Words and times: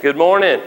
Good 0.00 0.16
morning. 0.16 0.62
I 0.62 0.64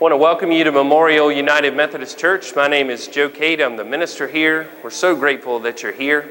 want 0.00 0.10
to 0.10 0.16
welcome 0.16 0.50
you 0.50 0.64
to 0.64 0.72
Memorial 0.72 1.30
United 1.30 1.76
Methodist 1.76 2.18
Church. 2.18 2.56
My 2.56 2.66
name 2.66 2.90
is 2.90 3.06
Joe 3.06 3.28
Cade. 3.28 3.60
I'm 3.60 3.76
the 3.76 3.84
minister 3.84 4.26
here. 4.26 4.68
We're 4.82 4.90
so 4.90 5.14
grateful 5.14 5.60
that 5.60 5.80
you're 5.80 5.92
here. 5.92 6.28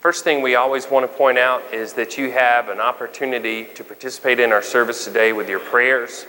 First 0.00 0.24
thing 0.24 0.42
we 0.42 0.56
always 0.56 0.90
want 0.90 1.08
to 1.08 1.16
point 1.16 1.38
out 1.38 1.62
is 1.72 1.92
that 1.92 2.18
you 2.18 2.32
have 2.32 2.68
an 2.68 2.80
opportunity 2.80 3.66
to 3.76 3.84
participate 3.84 4.40
in 4.40 4.50
our 4.50 4.60
service 4.60 5.04
today 5.04 5.32
with 5.32 5.48
your 5.48 5.60
prayers. 5.60 6.26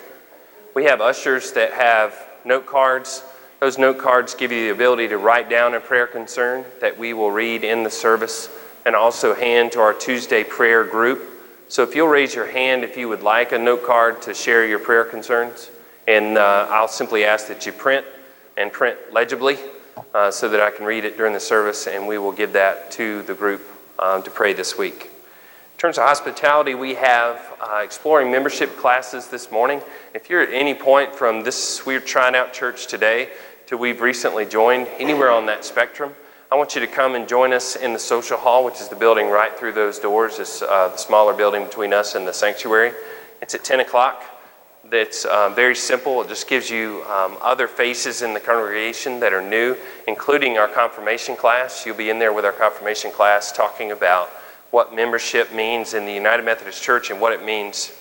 We 0.75 0.83
have 0.83 1.01
ushers 1.01 1.51
that 1.53 1.73
have 1.73 2.15
note 2.45 2.67
cards. 2.67 3.23
Those 3.59 3.79
note 3.79 3.97
cards 3.97 4.35
give 4.35 4.51
you 4.51 4.65
the 4.65 4.71
ability 4.71 5.07
to 5.07 5.17
write 5.17 5.49
down 5.49 5.73
a 5.73 5.79
prayer 5.79 6.05
concern 6.05 6.63
that 6.79 6.95
we 6.95 7.13
will 7.13 7.31
read 7.31 7.63
in 7.63 7.81
the 7.81 7.89
service 7.89 8.49
and 8.85 8.95
also 8.95 9.33
hand 9.33 9.71
to 9.71 9.79
our 9.79 9.93
Tuesday 9.93 10.43
prayer 10.43 10.83
group. 10.83 11.34
So 11.67 11.81
if 11.81 11.95
you'll 11.95 12.07
raise 12.07 12.35
your 12.35 12.45
hand 12.45 12.83
if 12.83 12.95
you 12.95 13.09
would 13.09 13.23
like 13.23 13.51
a 13.51 13.57
note 13.57 13.83
card 13.83 14.21
to 14.23 14.35
share 14.35 14.67
your 14.67 14.77
prayer 14.77 15.03
concerns, 15.03 15.71
and 16.07 16.37
uh, 16.37 16.67
I'll 16.69 16.87
simply 16.87 17.25
ask 17.25 17.47
that 17.47 17.65
you 17.65 17.71
print 17.71 18.05
and 18.55 18.71
print 18.71 18.99
legibly 19.11 19.57
uh, 20.13 20.29
so 20.29 20.47
that 20.49 20.61
I 20.61 20.69
can 20.69 20.85
read 20.85 21.05
it 21.05 21.17
during 21.17 21.33
the 21.33 21.39
service, 21.39 21.87
and 21.87 22.07
we 22.07 22.19
will 22.19 22.31
give 22.31 22.53
that 22.53 22.91
to 22.91 23.23
the 23.23 23.33
group 23.33 23.63
um, 23.97 24.21
to 24.21 24.29
pray 24.29 24.53
this 24.53 24.77
week. 24.77 25.05
In 25.05 25.79
terms 25.79 25.97
of 25.97 26.03
hospitality, 26.03 26.75
we 26.75 26.93
have 26.93 27.41
uh, 27.59 27.81
exploring 27.83 28.31
membership 28.31 28.77
classes 28.77 29.29
this 29.29 29.51
morning. 29.51 29.81
If 30.13 30.29
you're 30.29 30.41
at 30.41 30.53
any 30.53 30.75
point 30.75 31.15
from 31.15 31.43
this 31.43 31.83
we're 31.83 31.99
trying 31.99 32.35
out 32.35 32.53
church 32.53 32.85
today 32.85 33.29
to 33.65 33.75
we've 33.75 34.01
recently 34.01 34.45
joined, 34.45 34.87
anywhere 34.99 35.31
on 35.31 35.47
that 35.47 35.65
spectrum, 35.65 36.13
I 36.51 36.55
want 36.55 36.75
you 36.75 36.81
to 36.81 36.87
come 36.87 37.15
and 37.15 37.27
join 37.27 37.53
us 37.53 37.75
in 37.75 37.93
the 37.93 37.99
social 37.99 38.37
hall, 38.37 38.63
which 38.63 38.79
is 38.79 38.87
the 38.87 38.95
building 38.95 39.29
right 39.29 39.57
through 39.57 39.73
those 39.73 39.97
doors. 39.97 40.37
It's 40.37 40.61
uh, 40.61 40.89
the 40.89 40.97
smaller 40.97 41.33
building 41.33 41.65
between 41.65 41.91
us 41.91 42.13
and 42.13 42.27
the 42.27 42.33
sanctuary. 42.33 42.91
It's 43.41 43.55
at 43.55 43.63
10 43.63 43.79
o'clock. 43.79 44.23
It's 44.91 45.25
um, 45.25 45.55
very 45.55 45.75
simple. 45.75 46.21
It 46.21 46.27
just 46.27 46.47
gives 46.47 46.69
you 46.69 47.03
um, 47.09 47.37
other 47.41 47.67
faces 47.67 48.21
in 48.21 48.35
the 48.35 48.39
congregation 48.39 49.19
that 49.21 49.33
are 49.33 49.41
new, 49.41 49.75
including 50.07 50.59
our 50.59 50.67
confirmation 50.67 51.35
class. 51.35 51.83
You'll 51.83 51.95
be 51.95 52.11
in 52.11 52.19
there 52.19 52.31
with 52.31 52.45
our 52.45 52.51
confirmation 52.51 53.11
class 53.11 53.51
talking 53.51 53.91
about 53.91 54.29
what 54.69 54.93
membership 54.93 55.51
means 55.51 55.95
in 55.95 56.05
the 56.05 56.13
United 56.13 56.45
Methodist 56.45 56.83
Church 56.83 57.09
and 57.09 57.19
what 57.19 57.33
it 57.33 57.43
means 57.43 57.91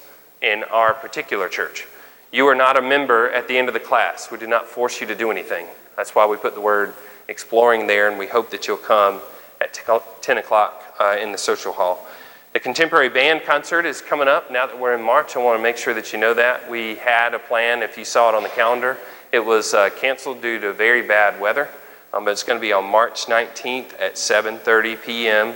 in 0.42 0.64
our 0.64 0.92
particular 0.92 1.48
church. 1.48 1.86
You 2.30 2.47
are 2.48 2.54
not 2.54 2.78
a 2.78 2.82
member 2.82 3.30
at 3.30 3.48
the 3.48 3.56
end 3.56 3.69
of 3.69 3.74
the 3.74 3.80
class. 3.80 4.30
We 4.30 4.36
do 4.36 4.47
not 4.47 4.66
force 4.66 5.00
you 5.00 5.06
to 5.06 5.14
do 5.14 5.30
anything. 5.30 5.66
That's 5.97 6.14
why 6.14 6.26
we 6.26 6.36
put 6.36 6.54
the 6.54 6.60
word 6.60 6.92
exploring 7.28 7.86
there, 7.86 8.08
and 8.08 8.19
we 8.19 8.27
hope 8.27 8.50
that 8.50 8.67
you'll 8.67 8.77
come 8.77 9.20
at 9.61 9.72
10 10.20 10.39
o'clock 10.39 10.94
uh, 11.00 11.17
in 11.20 11.33
the 11.33 11.39
social 11.39 11.72
hall. 11.72 12.06
The 12.53 12.61
contemporary 12.61 13.08
band 13.08 13.42
concert 13.44 13.84
is 13.84 14.00
coming 14.00 14.28
up 14.28 14.50
now 14.50 14.66
that 14.66 14.78
we're 14.78 14.94
in 14.94 15.03
March. 15.03 15.34
I 15.34 15.41
want 15.41 15.58
to 15.58 15.62
make 15.62 15.77
sure 15.77 15.92
that 15.94 16.12
you 16.12 16.20
know 16.20 16.34
that. 16.34 16.70
We 16.70 16.97
had 16.97 17.34
a 17.34 17.39
plan, 17.39 17.83
if 17.83 17.98
you 17.98 18.05
saw 18.05 18.28
it 18.28 18.34
on 18.34 18.44
the 18.44 18.48
calendar, 18.50 18.98
it 19.33 19.44
was 19.44 19.75
uh, 19.75 19.91
canceled 19.91 20.41
due 20.41 20.61
to 20.61 20.72
very 20.72 21.03
bad 21.03 21.41
weather, 21.41 21.69
um, 22.12 22.25
but 22.25 22.31
it's 22.31 22.44
going 22.44 22.56
to 22.56 22.61
be 22.61 22.72
on 22.72 22.84
March 22.84 23.27
19th 23.27 24.00
at 24.00 24.14
7.30 24.14 25.03
p.m. 25.03 25.55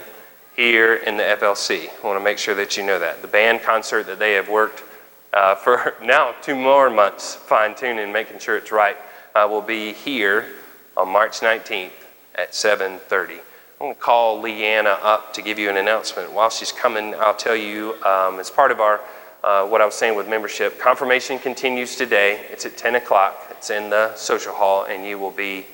here 0.56 0.96
in 0.96 1.16
the 1.16 1.22
FLC. 1.22 1.88
I 1.88 2.06
want 2.06 2.18
to 2.18 2.24
make 2.24 2.38
sure 2.38 2.56
that 2.56 2.76
you 2.76 2.84
know 2.84 2.98
that. 2.98 3.22
The 3.22 3.28
band 3.28 3.62
concert 3.62 4.06
that 4.06 4.18
they 4.18 4.32
have 4.32 4.48
worked 4.48 4.82
uh, 5.32 5.54
for 5.54 5.94
now 6.02 6.34
two 6.42 6.56
more 6.56 6.90
months 6.90 7.36
fine-tuning, 7.36 8.12
making 8.12 8.40
sure 8.40 8.56
it's 8.56 8.72
right, 8.72 8.96
uh, 9.36 9.46
will 9.48 9.62
be 9.62 9.92
here 9.92 10.46
on 10.98 11.08
March 11.08 11.40
19th 11.40 11.92
at 12.34 12.52
7:30. 12.52 13.40
I'm 13.80 13.86
going 13.86 13.94
to 13.94 14.00
call 14.00 14.40
Leanna 14.40 14.98
up 15.02 15.32
to 15.34 15.42
give 15.42 15.56
you 15.58 15.70
an 15.70 15.76
announcement. 15.76 16.32
While 16.32 16.50
she's 16.50 16.72
coming, 16.72 17.14
I'll 17.14 17.36
tell 17.36 17.54
you 17.54 17.94
um, 18.04 18.40
as 18.40 18.50
part 18.50 18.72
of 18.72 18.80
our 18.80 19.00
uh, 19.44 19.64
what 19.66 19.80
I 19.80 19.84
was 19.86 19.94
saying 19.94 20.16
with 20.16 20.28
membership. 20.28 20.80
Confirmation 20.80 21.38
continues 21.38 21.94
today. 21.94 22.44
It's 22.50 22.66
at 22.66 22.76
10 22.76 22.96
o'clock. 22.96 23.46
It's 23.50 23.70
in 23.70 23.88
the 23.88 24.12
social 24.16 24.52
hall, 24.52 24.86
and 24.86 25.06
you 25.06 25.16
will 25.16 25.30
be 25.30 25.66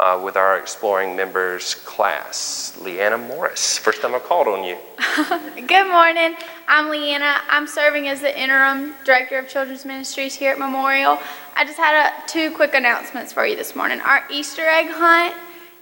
uh, 0.00 0.20
with 0.22 0.36
our 0.36 0.58
Exploring 0.58 1.14
Members 1.14 1.76
class. 1.76 2.76
Leanna 2.82 3.16
Morris, 3.16 3.78
first 3.78 4.02
time 4.02 4.16
I 4.16 4.18
called 4.18 4.48
on 4.48 4.64
you. 4.64 4.76
Good 5.68 5.88
morning. 5.88 6.34
I'm 6.66 6.90
Leanna. 6.90 7.36
I'm 7.48 7.68
serving 7.68 8.08
as 8.08 8.20
the 8.20 8.40
interim 8.40 8.94
director 9.04 9.38
of 9.38 9.48
children's 9.48 9.84
ministries 9.84 10.34
here 10.34 10.50
at 10.50 10.58
Memorial. 10.58 11.20
I 11.54 11.64
just 11.64 11.76
had 11.76 12.06
a, 12.06 12.28
two 12.28 12.50
quick 12.50 12.74
announcements 12.74 13.32
for 13.32 13.46
you 13.46 13.56
this 13.56 13.76
morning. 13.76 14.00
Our 14.00 14.24
Easter 14.30 14.62
egg 14.62 14.86
hunt 14.88 15.34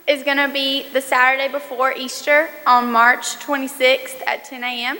is 0.06 0.22
going 0.22 0.36
to 0.36 0.48
be 0.52 0.88
the 0.92 1.00
Saturday 1.00 1.50
before 1.50 1.92
Easter 1.92 2.50
on 2.66 2.90
March 2.90 3.36
26th 3.36 4.20
at 4.26 4.44
10 4.44 4.64
a.m. 4.64 4.98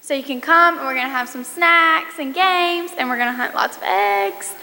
So 0.00 0.14
you 0.14 0.22
can 0.22 0.40
come 0.40 0.78
and 0.78 0.86
we're 0.86 0.94
going 0.94 1.06
to 1.06 1.12
have 1.12 1.28
some 1.28 1.44
snacks 1.44 2.18
and 2.18 2.34
games 2.34 2.90
and 2.98 3.08
we're 3.08 3.16
going 3.16 3.28
to 3.28 3.36
hunt 3.36 3.54
lots 3.54 3.76
of 3.76 3.82
eggs. 3.84 4.54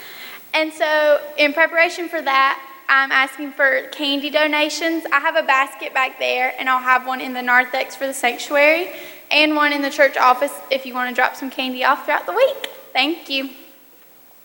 And 0.54 0.74
so, 0.74 1.22
in 1.38 1.54
preparation 1.54 2.10
for 2.10 2.22
that, 2.22 2.62
I'm 2.90 3.12
asking 3.12 3.52
for 3.52 3.84
candy 3.92 4.30
donations. 4.30 5.06
I 5.12 5.20
have 5.20 5.36
a 5.36 5.44
basket 5.44 5.94
back 5.94 6.20
there, 6.20 6.56
and 6.58 6.70
I'll 6.70 6.82
have 6.82 7.06
one 7.06 7.20
in 7.20 7.34
the 7.34 7.42
narthex 7.42 7.96
for 7.96 8.08
the 8.08 8.14
sanctuary 8.14 8.90
and 9.30 9.56
one 9.56 9.74
in 9.74 9.82
the 9.82 9.90
church 9.90 10.16
office 10.18 10.54
if 10.72 10.86
you 10.86 10.94
want 10.94 11.10
to 11.10 11.16
drop 11.16 11.36
some 11.36 11.50
candy 11.52 11.84
off 11.84 12.06
throughout 12.06 12.26
the 12.26 12.34
week. 12.34 12.68
Thank 12.94 13.30
you. 13.30 13.50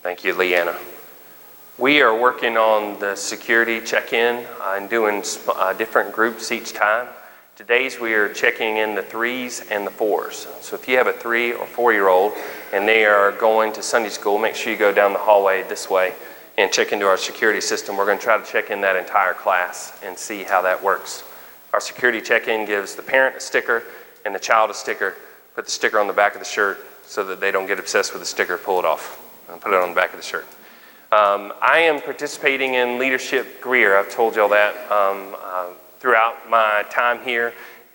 Thank 0.01 0.23
you, 0.23 0.35
Leanna. 0.35 0.77
We 1.83 2.01
are 2.01 2.17
working 2.17 2.55
on 2.55 2.97
the 3.01 3.13
security 3.13 3.81
check 3.81 4.13
in 4.13 4.47
and 4.61 4.89
doing 4.89 5.21
uh, 5.49 5.73
different 5.73 6.13
groups 6.13 6.49
each 6.49 6.71
time. 6.71 7.09
Today's 7.57 7.99
we 7.99 8.13
are 8.13 8.29
checking 8.29 8.77
in 8.77 8.95
the 8.95 9.01
threes 9.01 9.61
and 9.69 9.85
the 9.85 9.91
fours. 9.91 10.47
So 10.61 10.77
if 10.77 10.87
you 10.87 10.95
have 10.95 11.07
a 11.07 11.11
three 11.11 11.51
or 11.51 11.65
four 11.65 11.91
year 11.91 12.07
old 12.07 12.35
and 12.71 12.87
they 12.87 13.03
are 13.03 13.33
going 13.33 13.73
to 13.73 13.83
Sunday 13.83 14.07
school, 14.07 14.37
make 14.37 14.55
sure 14.55 14.71
you 14.71 14.79
go 14.79 14.93
down 14.93 15.11
the 15.11 15.19
hallway 15.19 15.63
this 15.63 15.89
way 15.89 16.13
and 16.57 16.71
check 16.71 16.93
into 16.93 17.05
our 17.05 17.17
security 17.17 17.59
system. 17.59 17.97
We're 17.97 18.05
going 18.05 18.17
to 18.17 18.23
try 18.23 18.37
to 18.37 18.49
check 18.49 18.71
in 18.71 18.79
that 18.79 18.95
entire 18.95 19.33
class 19.33 19.99
and 20.01 20.17
see 20.17 20.43
how 20.43 20.61
that 20.61 20.81
works. 20.81 21.25
Our 21.73 21.81
security 21.81 22.21
check 22.21 22.47
in 22.47 22.65
gives 22.65 22.95
the 22.95 23.03
parent 23.03 23.35
a 23.35 23.41
sticker 23.41 23.83
and 24.25 24.33
the 24.33 24.39
child 24.39 24.71
a 24.71 24.73
sticker. 24.73 25.17
Put 25.53 25.65
the 25.65 25.71
sticker 25.71 25.99
on 25.99 26.07
the 26.07 26.13
back 26.13 26.33
of 26.33 26.39
the 26.39 26.45
shirt 26.45 26.77
so 27.05 27.25
that 27.25 27.41
they 27.41 27.51
don't 27.51 27.67
get 27.67 27.77
obsessed 27.77 28.13
with 28.13 28.21
the 28.21 28.25
sticker, 28.25 28.57
pull 28.57 28.79
it 28.79 28.85
off, 28.85 29.21
and 29.51 29.59
put 29.59 29.73
it 29.73 29.81
on 29.81 29.89
the 29.89 29.95
back 29.95 30.11
of 30.11 30.17
the 30.17 30.25
shirt. 30.25 30.47
Um, 31.13 31.53
I 31.61 31.81
am 31.81 32.01
participating 32.01 32.73
in 32.73 32.97
Leadership 32.97 33.61
Greer. 33.61 33.99
I've 33.99 34.09
told 34.09 34.35
y'all 34.35 34.49
that 34.49 34.73
um, 34.91 35.35
uh, 35.39 35.67
throughout 35.99 36.49
my 36.49 36.85
time 36.89 37.19
here. 37.23 37.53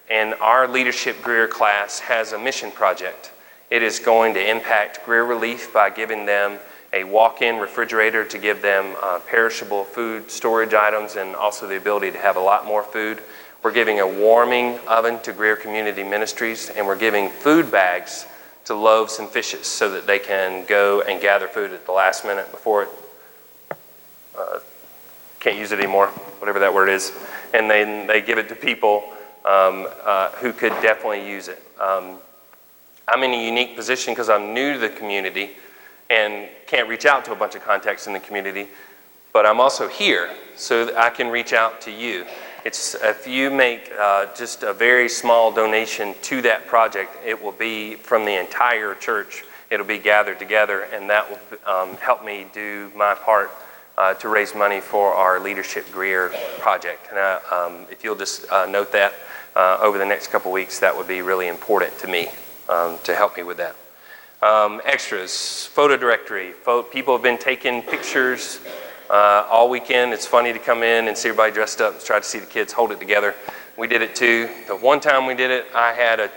And 0.09 0.35
our 0.35 0.69
Leadership 0.69 1.21
Greer 1.21 1.49
class 1.49 1.99
has 1.99 2.33
a 2.33 2.39
mission 2.39 2.71
project. 2.71 3.33
It 3.71 3.83
is 3.83 3.99
going 3.99 4.35
to 4.35 4.51
impact 4.51 5.05
Greer 5.05 5.25
Relief 5.25 5.73
by 5.75 5.91
giving 5.91 6.27
them 6.27 6.61
a 6.93 7.03
walk-in 7.03 7.57
refrigerator 7.57 8.25
to 8.25 8.39
give 8.39 8.63
them 8.63 8.95
uh, 9.03 9.19
perishable 9.27 9.83
food 9.83 10.31
storage 10.31 10.73
items 10.73 11.17
and 11.17 11.35
also 11.35 11.67
the 11.67 11.77
ability 11.77 12.13
to 12.13 12.19
have 12.19 12.37
a 12.37 12.41
lot 12.41 12.67
more 12.67 12.85
food. 12.85 13.21
We're 13.65 13.73
giving 13.73 13.99
a 13.99 14.07
warming 14.07 14.79
oven 14.87 15.19
to 15.23 15.33
Greer 15.33 15.57
Community 15.57 16.05
Ministries, 16.05 16.71
and 16.71 16.87
we're 16.87 16.95
giving 16.95 17.31
food 17.31 17.69
bags 17.73 18.27
to 18.67 18.77
Loaves 18.77 19.19
and 19.19 19.29
Fishes 19.29 19.67
so 19.67 19.91
that 19.91 20.07
they 20.07 20.21
can 20.21 20.65
go 20.67 21.01
and 21.01 21.21
gather 21.21 21.49
food 21.49 21.73
at 21.73 21.85
the 21.85 21.91
last 21.91 22.25
minute 22.25 22.53
before 22.53 22.85
it 22.85 22.89
uh, 24.39 24.59
can't 25.41 25.57
use 25.57 25.73
it 25.73 25.79
anymore, 25.79 26.09
whatever 26.39 26.59
that 26.59 26.73
word 26.73 26.89
is, 26.89 27.13
and 27.55 27.71
then 27.71 28.07
they 28.07 28.21
give 28.21 28.39
it 28.39 28.49
to 28.49 28.55
people 28.55 29.13
um, 29.45 29.87
uh, 30.05 30.31
who 30.33 30.53
could 30.53 30.73
definitely 30.83 31.29
use 31.29 31.49
it. 31.49 31.63
Um, 31.81 32.19
I'm 33.07 33.23
in 33.23 33.31
a 33.31 33.47
unique 33.47 33.77
position 33.77 34.13
because 34.13 34.29
I'm 34.29 34.53
new 34.53 34.75
to 34.75 34.79
the 34.79 34.91
community 34.91 35.51
and 36.11 36.49
can't 36.67 36.89
reach 36.89 37.07
out 37.07 37.25
to 37.27 37.33
a 37.33 37.37
bunch 37.37 37.55
of 37.55 37.63
contacts 37.63 38.07
in 38.07 38.13
the 38.13 38.21
community, 38.21 38.69
but 39.33 39.47
I'm 39.47 39.61
also 39.61 39.89
here 39.89 40.31
so 40.57 40.95
I 40.97 41.11
can 41.11 41.29
reach 41.29 41.53
out 41.53 41.81
to 41.83 41.91
you. 41.91 42.27
It's 42.65 42.95
if 42.97 43.27
you 43.27 43.51
make 43.51 43.91
uh, 43.99 44.27
just 44.35 44.63
a 44.63 44.73
very 44.73 45.09
small 45.09 45.53
donation 45.53 46.15
to 46.23 46.43
that 46.43 46.67
project, 46.67 47.17
it 47.25 47.41
will 47.41 47.53
be 47.53 47.95
from 47.95 48.25
the 48.25 48.39
entire 48.39 48.95
church. 48.95 49.45
It'll 49.71 49.87
be 49.87 49.99
gathered 49.99 50.39
together, 50.39 50.83
and 50.83 51.09
that 51.09 51.31
will 51.31 51.73
um, 51.73 51.97
help 51.97 52.25
me 52.25 52.47
do 52.53 52.91
my 52.97 53.15
part 53.15 53.51
uh, 53.99 54.15
to 54.15 54.29
raise 54.29 54.55
money 54.55 54.81
for 54.81 55.13
our 55.13 55.41
Leadership 55.41 55.91
Greer 55.91 56.33
project. 56.61 57.09
And 57.11 57.19
uh, 57.19 57.41
um, 57.51 57.87
if 57.91 58.05
you'll 58.05 58.15
just 58.15 58.49
uh, 58.51 58.65
note 58.67 58.93
that 58.93 59.13
uh, 59.57 59.79
over 59.81 59.99
the 59.99 60.07
next 60.07 60.29
couple 60.29 60.53
weeks, 60.53 60.79
that 60.79 60.97
would 60.97 61.09
be 61.09 61.21
really 61.21 61.49
important 61.49 61.99
to 61.99 62.07
me 62.07 62.29
um, 62.69 62.99
to 63.03 63.15
help 63.15 63.37
me 63.37 63.43
with 63.43 63.57
that. 63.57 63.75
Um, 64.41 64.81
extras, 64.85 65.67
photo 65.67 65.97
directory. 65.97 66.53
people 66.93 67.13
have 67.13 67.25
been 67.25 67.39
taking 67.39 67.83
pictures 67.83 68.61
uh, 69.11 69.45
all 69.51 69.69
weekend. 69.69 70.13
It's 70.13 70.27
funny 70.27 70.53
to 70.53 70.61
come 70.61 70.85
in 70.85 71.09
and 71.09 71.19
see 71.19 71.31
everybody 71.31 71.53
dressed 71.53 71.81
up 71.81 71.95
and 71.95 72.05
try 72.05 72.21
to 72.21 72.25
see 72.25 72.39
the 72.39 72.47
kids 72.47 72.73
hold 72.73 72.93
it 72.93 73.01
together. 73.01 73.35
We 73.77 73.89
did 73.89 74.01
it 74.01 74.15
too. 74.15 74.49
The 74.69 74.77
one 74.77 75.01
time 75.01 75.27
we 75.27 75.35
did 75.35 75.51
it, 75.51 75.67
I 75.75 75.93
had 75.93 76.21
a, 76.21 76.31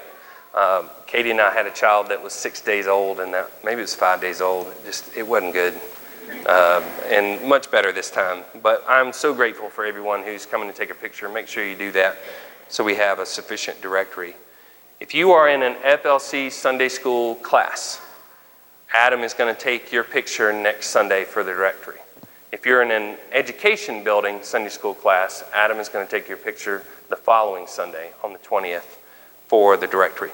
uh, 0.55 0.87
Katie 1.05 1.29
and 1.29 1.39
I 1.39 1.53
had 1.53 1.67
a 1.67 1.71
child 1.71 2.07
that 2.09 2.23
was 2.23 2.33
six 2.33 2.59
days 2.59 2.87
old, 2.87 3.19
and 3.19 3.33
that, 3.35 3.51
maybe 3.63 3.79
it 3.79 3.83
was 3.83 3.93
five 3.93 4.19
days 4.19 4.41
old. 4.41 4.73
Just 4.83 5.15
it 5.15 5.27
wasn't 5.27 5.53
good, 5.53 5.79
uh, 6.45 6.81
and 7.09 7.47
much 7.47 7.71
better 7.71 7.91
this 7.91 8.11
time. 8.11 8.43
But 8.61 8.83
I'm 8.87 9.13
so 9.13 9.33
grateful 9.33 9.69
for 9.69 9.85
everyone 9.85 10.23
who's 10.23 10.45
coming 10.45 10.69
to 10.69 10.75
take 10.75 10.89
a 10.89 10.95
picture. 10.95 11.29
Make 11.29 11.47
sure 11.47 11.65
you 11.65 11.75
do 11.75 11.91
that, 11.93 12.17
so 12.67 12.83
we 12.83 12.95
have 12.95 13.19
a 13.19 13.25
sufficient 13.25 13.81
directory. 13.81 14.35
If 14.99 15.13
you 15.13 15.31
are 15.31 15.49
in 15.49 15.63
an 15.63 15.75
FLC 15.75 16.51
Sunday 16.51 16.89
school 16.89 17.35
class 17.35 18.01
Adam 18.93 19.21
is 19.21 19.33
going 19.33 19.53
to 19.53 19.59
take 19.59 19.91
your 19.93 20.03
picture 20.03 20.51
next 20.51 20.87
Sunday 20.87 21.23
for 21.23 21.43
the 21.43 21.51
directory. 21.51 21.99
If 22.51 22.65
you're 22.65 22.81
in 22.81 22.91
an 22.91 23.17
education 23.31 24.03
building 24.03 24.39
Sunday 24.43 24.69
school 24.69 24.93
class, 24.93 25.45
Adam 25.53 25.77
is 25.77 25.87
going 25.87 26.05
to 26.05 26.11
take 26.11 26.27
your 26.27 26.37
picture 26.37 26.83
the 27.09 27.15
following 27.15 27.67
Sunday 27.67 28.11
on 28.21 28.33
the 28.33 28.39
20th 28.39 28.97
for 29.47 29.77
the 29.77 29.87
directory. 29.87 30.31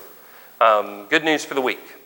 Um, 0.59 1.05
good 1.07 1.23
news 1.23 1.45
for 1.45 1.53
the 1.53 1.61
week. 1.61 1.96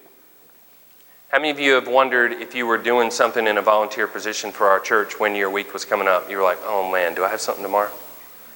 How 1.31 1.37
many 1.37 1.49
of 1.49 1.61
you 1.61 1.75
have 1.75 1.87
wondered 1.87 2.33
if 2.33 2.53
you 2.55 2.67
were 2.67 2.77
doing 2.77 3.09
something 3.09 3.47
in 3.47 3.57
a 3.57 3.61
volunteer 3.61 4.05
position 4.05 4.51
for 4.51 4.67
our 4.67 4.81
church 4.81 5.17
when 5.17 5.33
your 5.33 5.49
week 5.49 5.71
was 5.71 5.85
coming 5.85 6.05
up? 6.05 6.29
You 6.29 6.35
were 6.35 6.43
like, 6.43 6.57
oh 6.63 6.91
man, 6.91 7.15
do 7.15 7.23
I 7.23 7.29
have 7.29 7.39
something 7.39 7.63
tomorrow? 7.63 7.93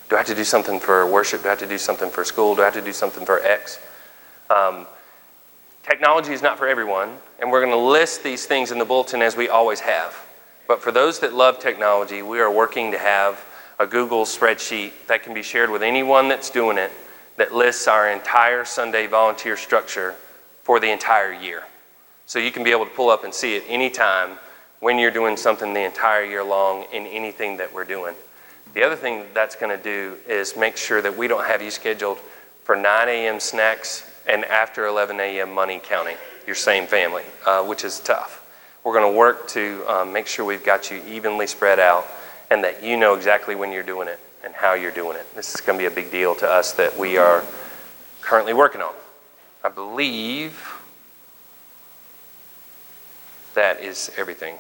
Do 0.10 0.16
I 0.16 0.20
have 0.20 0.28
to 0.28 0.36
do 0.36 0.44
something 0.44 0.82
for 0.82 1.10
worship? 1.10 1.44
Do 1.44 1.48
I 1.48 1.52
have 1.52 1.60
to 1.60 1.68
do 1.68 1.78
something 1.78 2.10
for 2.10 2.26
school? 2.26 2.54
Do 2.54 2.64
I 2.64 2.66
have 2.66 2.74
to 2.74 2.82
do 2.82 2.92
something 2.92 3.26
for 3.26 3.42
X? 3.42 3.80
Um, 4.50 4.88
technology 5.84 6.34
is 6.34 6.42
not 6.42 6.58
for 6.58 6.68
everyone, 6.68 7.18
and 7.40 7.50
we're 7.50 7.62
going 7.62 7.72
to 7.72 7.78
list 7.78 8.24
these 8.26 8.46
things 8.46 8.72
in 8.72 8.78
the 8.78 8.84
bulletin 8.84 9.22
as 9.22 9.38
we 9.38 9.48
always 9.48 9.80
have. 9.80 10.14
But 10.68 10.82
for 10.82 10.92
those 10.92 11.22
that 11.22 11.34
love 11.34 11.60
technology, 11.60 12.24
we 12.24 12.42
are 12.42 12.52
working 12.52 12.92
to 12.92 13.00
have 13.00 13.42
a 13.80 13.88
Google 13.88 14.26
spreadsheet 14.26 14.92
that 15.08 15.24
can 15.24 15.34
be 15.34 15.44
shared 15.44 15.70
with 15.70 15.82
anyone 15.82 16.28
that's 16.28 16.50
doing 16.50 16.78
it 16.78 16.92
that 17.38 17.56
lists 17.56 17.88
our 17.88 18.10
entire 18.10 18.66
Sunday 18.66 19.08
volunteer 19.08 19.56
structure 19.56 20.16
for 20.64 20.82
the 20.82 20.92
entire 20.92 21.32
year. 21.32 21.64
So 22.26 22.40
you 22.40 22.52
can 22.52 22.64
be 22.64 22.72
able 22.72 22.86
to 22.86 22.92
pull 22.92 23.10
up 23.10 23.24
and 23.24 23.34
see 23.34 23.56
it 23.56 23.64
anytime 23.68 24.38
when 24.80 24.98
you're 24.98 25.12
doing 25.12 25.38
something 25.38 25.74
the 25.74 25.84
entire 25.84 26.24
year 26.24 26.44
long 26.44 26.86
in 26.92 27.06
anything 27.06 27.58
that 27.58 27.74
we're 27.74 27.86
doing. 27.86 28.16
The 28.74 28.84
other 28.84 28.96
thing 28.96 29.26
that's 29.34 29.56
going 29.56 29.76
to 29.76 29.82
do 29.82 30.18
is 30.28 30.58
make 30.58 30.76
sure 30.76 31.02
that 31.02 31.16
we 31.16 31.28
don't 31.28 31.46
have 31.46 31.62
you 31.62 31.72
scheduled 31.72 32.20
for 32.64 32.76
9 32.76 33.08
a.m. 33.08 33.40
snacks 33.40 34.12
and 34.28 34.44
after 34.46 34.88
11 34.88 35.20
a.m. 35.20 35.54
money 35.54 35.80
counting, 35.82 36.18
your 36.46 36.56
same 36.56 36.88
family, 36.88 37.24
uh, 37.46 37.64
which 37.64 37.84
is 37.84 38.00
tough. 38.00 38.42
We're 38.84 38.94
going 38.94 39.14
to 39.14 39.18
work 39.18 39.48
to 39.50 39.84
um, 39.88 40.12
make 40.12 40.28
sure 40.28 40.46
we've 40.46 40.64
got 40.64 40.92
you 40.92 41.02
evenly 41.08 41.48
spread 41.48 41.80
out 41.80 42.06
and 42.52 42.64
that 42.64 42.84
you 42.84 42.98
know 42.98 43.16
exactly 43.16 43.56
when 43.56 43.72
you're 43.72 43.84
doing 43.84 44.08
it 44.08 44.20
and 44.44 44.54
how 44.54 44.74
you're 44.74 44.92
doing 44.92 45.18
it. 45.18 45.26
This 45.36 45.56
is 45.56 45.62
going 45.62 45.80
to 45.80 45.82
be 45.82 45.88
a 45.88 45.96
big 45.96 46.12
deal 46.12 46.36
to 46.36 46.48
us 46.48 46.74
that 46.74 46.98
we 46.98 47.18
are 47.18 47.44
currently 48.22 48.54
working 48.54 48.82
on. 48.82 48.94
I 49.64 49.70
believe 49.70 50.75
that 53.56 53.82
is 53.82 54.12
everything. 54.18 54.56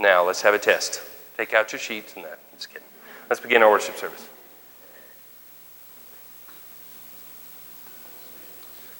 Now, 0.00 0.24
let's 0.24 0.42
have 0.42 0.54
a 0.54 0.58
test. 0.58 1.02
Take 1.36 1.54
out 1.54 1.72
your 1.72 1.78
sheets 1.78 2.14
and 2.16 2.24
that. 2.24 2.38
Just 2.54 2.68
kidding. 2.70 2.86
Let's 3.28 3.40
begin 3.40 3.62
our 3.62 3.70
worship 3.70 3.96
service. 3.96 4.28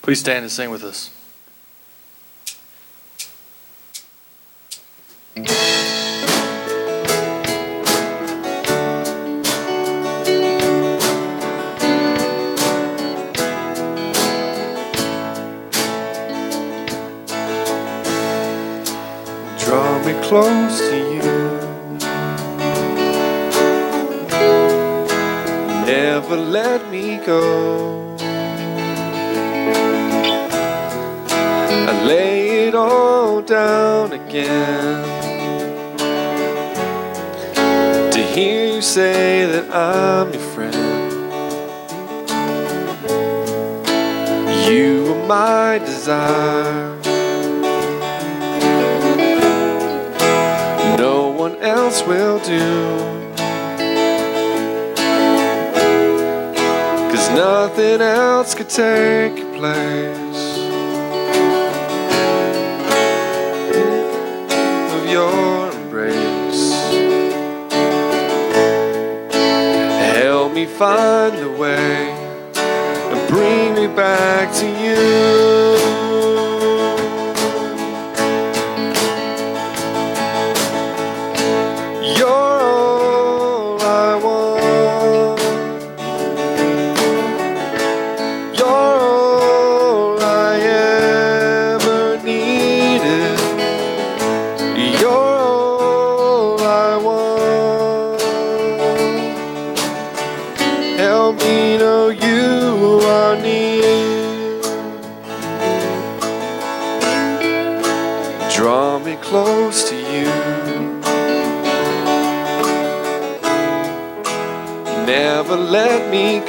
Please 0.03 0.21
stand 0.21 0.43
and 0.43 0.51
sing 0.51 0.71
with 0.71 0.83
us. 0.85 1.11
Close 20.33 20.79
to 20.89 20.97
you. 21.15 21.33
Never 25.85 26.37
let 26.37 26.89
me 26.91 27.19
go. 27.19 28.17
I 31.91 31.93
lay 32.07 32.67
it 32.67 32.75
all 32.75 33.43
down 33.43 34.15
again 34.15 35.05
to 38.11 38.21
hear 38.35 38.77
you 38.77 38.81
say 38.81 39.45
that 39.45 39.67
I'm 39.71 40.33
your 40.33 40.47
friend. 40.55 41.13
You 44.67 45.13
are 45.13 45.27
my 45.27 45.79
desire. 45.85 47.02
Will 52.07 52.39
do. 52.41 52.59
Cause 57.11 57.31
nothing 57.31 58.01
else 58.01 58.55
could 58.55 58.69
take 58.69 59.37
your 59.39 59.53
place 59.55 60.43
of 64.95 65.09
your 65.09 65.71
embrace. 65.73 66.73
Help 70.17 70.53
me 70.53 70.67
find 70.67 71.39
the 71.39 71.51
way 71.51 72.11
and 73.13 73.29
bring 73.29 73.75
me 73.75 73.87
back 73.95 74.53
to 74.55 74.67
you. 74.67 75.52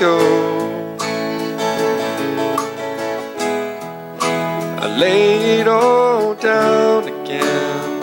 Go. 0.04 0.20
I 4.86 4.88
lay 5.00 5.60
it 5.60 5.68
all 5.68 6.36
down 6.36 7.08
again 7.08 8.02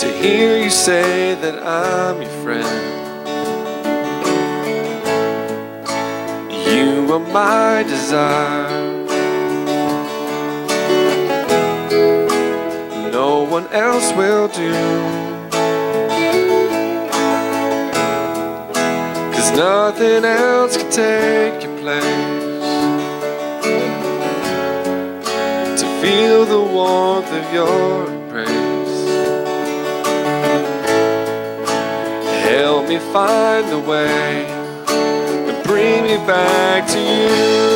to 0.00 0.06
hear 0.22 0.56
you 0.64 0.70
say 0.70 1.34
that 1.42 1.56
I'm 1.62 2.22
your 2.22 2.34
friend. 2.42 2.80
You 6.70 7.12
are 7.14 7.26
my 7.40 7.82
desire. 7.82 8.80
No 13.12 13.42
one 13.56 13.66
else 13.72 14.08
will 14.16 14.48
do. 14.48 15.29
Cause 19.50 19.58
nothing 19.58 20.24
else 20.24 20.76
can 20.76 20.90
take 20.92 21.62
your 21.64 21.76
place. 21.78 22.62
To 25.80 25.86
feel 26.00 26.44
the 26.44 26.60
warmth 26.60 27.32
of 27.32 27.52
your 27.52 28.06
embrace. 28.06 28.48
Help 32.44 32.88
me 32.88 32.98
find 33.12 33.68
the 33.68 33.78
way 33.80 34.46
and 34.46 35.64
bring 35.64 36.04
me 36.04 36.16
back 36.26 36.86
to 36.88 36.98
you. 37.00 37.69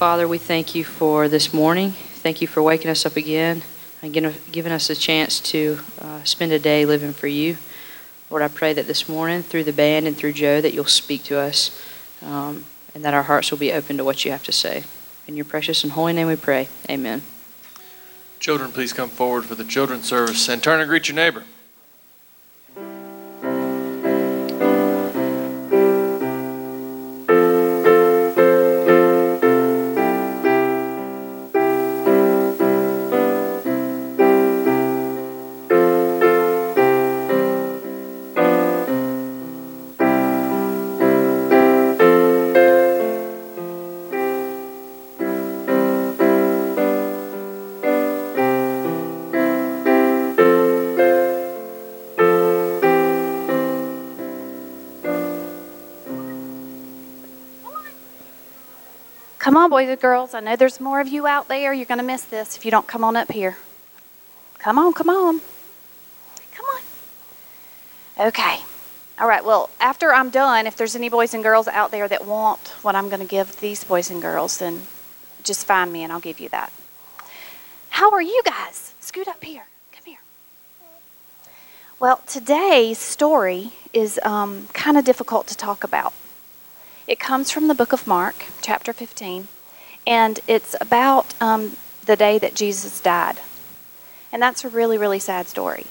Father, 0.00 0.26
we 0.26 0.38
thank 0.38 0.74
you 0.74 0.82
for 0.82 1.28
this 1.28 1.52
morning. 1.52 1.90
Thank 1.90 2.40
you 2.40 2.48
for 2.48 2.62
waking 2.62 2.90
us 2.90 3.04
up 3.04 3.16
again 3.16 3.60
and 4.00 4.14
giving 4.50 4.72
us 4.72 4.88
a 4.88 4.94
chance 4.94 5.40
to 5.40 5.78
uh, 6.00 6.24
spend 6.24 6.52
a 6.52 6.58
day 6.58 6.86
living 6.86 7.12
for 7.12 7.26
you. 7.26 7.58
Lord, 8.30 8.42
I 8.42 8.48
pray 8.48 8.72
that 8.72 8.86
this 8.86 9.10
morning, 9.10 9.42
through 9.42 9.64
the 9.64 9.74
band 9.74 10.06
and 10.06 10.16
through 10.16 10.32
Joe, 10.32 10.62
that 10.62 10.72
you'll 10.72 10.86
speak 10.86 11.24
to 11.24 11.38
us 11.38 11.78
um, 12.22 12.64
and 12.94 13.04
that 13.04 13.12
our 13.12 13.24
hearts 13.24 13.50
will 13.50 13.58
be 13.58 13.74
open 13.74 13.98
to 13.98 14.04
what 14.04 14.24
you 14.24 14.30
have 14.30 14.42
to 14.44 14.52
say. 14.52 14.84
In 15.28 15.36
your 15.36 15.44
precious 15.44 15.84
and 15.84 15.92
holy 15.92 16.14
name 16.14 16.28
we 16.28 16.36
pray. 16.36 16.68
Amen. 16.88 17.20
Children, 18.38 18.72
please 18.72 18.94
come 18.94 19.10
forward 19.10 19.44
for 19.44 19.54
the 19.54 19.64
children's 19.64 20.08
service 20.08 20.48
and 20.48 20.62
turn 20.62 20.80
and 20.80 20.88
greet 20.88 21.08
your 21.08 21.16
neighbor. 21.16 21.44
Boys 59.70 59.88
and 59.88 60.00
girls. 60.00 60.34
I 60.34 60.40
know 60.40 60.56
there's 60.56 60.80
more 60.80 61.00
of 61.00 61.08
you 61.08 61.26
out 61.26 61.48
there. 61.48 61.72
You're 61.72 61.86
going 61.86 61.98
to 61.98 62.04
miss 62.04 62.24
this 62.24 62.56
if 62.56 62.64
you 62.64 62.70
don't 62.70 62.86
come 62.86 63.04
on 63.04 63.16
up 63.16 63.30
here. 63.30 63.56
Come 64.58 64.78
on, 64.78 64.92
come 64.92 65.08
on. 65.08 65.40
Come 66.52 66.66
on. 66.66 68.26
Okay. 68.26 68.58
All 69.18 69.28
right, 69.28 69.44
well, 69.44 69.70
after 69.80 70.12
I'm 70.12 70.30
done, 70.30 70.66
if 70.66 70.76
there's 70.76 70.96
any 70.96 71.08
boys 71.08 71.34
and 71.34 71.42
girls 71.42 71.68
out 71.68 71.90
there 71.90 72.08
that 72.08 72.26
want 72.26 72.68
what 72.82 72.94
I'm 72.94 73.08
going 73.08 73.20
to 73.20 73.26
give 73.26 73.60
these 73.60 73.84
boys 73.84 74.10
and 74.10 74.20
girls, 74.20 74.58
then 74.58 74.82
just 75.44 75.66
find 75.66 75.92
me 75.92 76.02
and 76.02 76.12
I'll 76.12 76.20
give 76.20 76.40
you 76.40 76.48
that. 76.48 76.72
How 77.90 78.10
are 78.10 78.22
you 78.22 78.42
guys? 78.44 78.94
Scoot 79.00 79.28
up 79.28 79.44
here. 79.44 79.66
Come 79.92 80.04
here. 80.04 80.20
Well, 81.98 82.22
today's 82.26 82.98
story 82.98 83.72
is 83.92 84.18
um, 84.24 84.68
kind 84.72 84.98
of 84.98 85.04
difficult 85.04 85.46
to 85.48 85.56
talk 85.56 85.84
about. 85.84 86.12
It 87.06 87.20
comes 87.20 87.50
from 87.50 87.68
the 87.68 87.74
book 87.74 87.92
of 87.92 88.06
Mark, 88.06 88.46
chapter 88.62 88.92
15, 88.92 89.48
and 90.06 90.40
it's 90.46 90.74
about 90.80 91.34
um, 91.40 91.76
the 92.06 92.16
day 92.16 92.38
that 92.38 92.54
Jesus 92.54 93.00
died. 93.00 93.40
And 94.32 94.40
that's 94.40 94.64
a 94.64 94.68
really, 94.68 94.98
really 94.98 95.18
sad 95.18 95.48
story. 95.48 95.86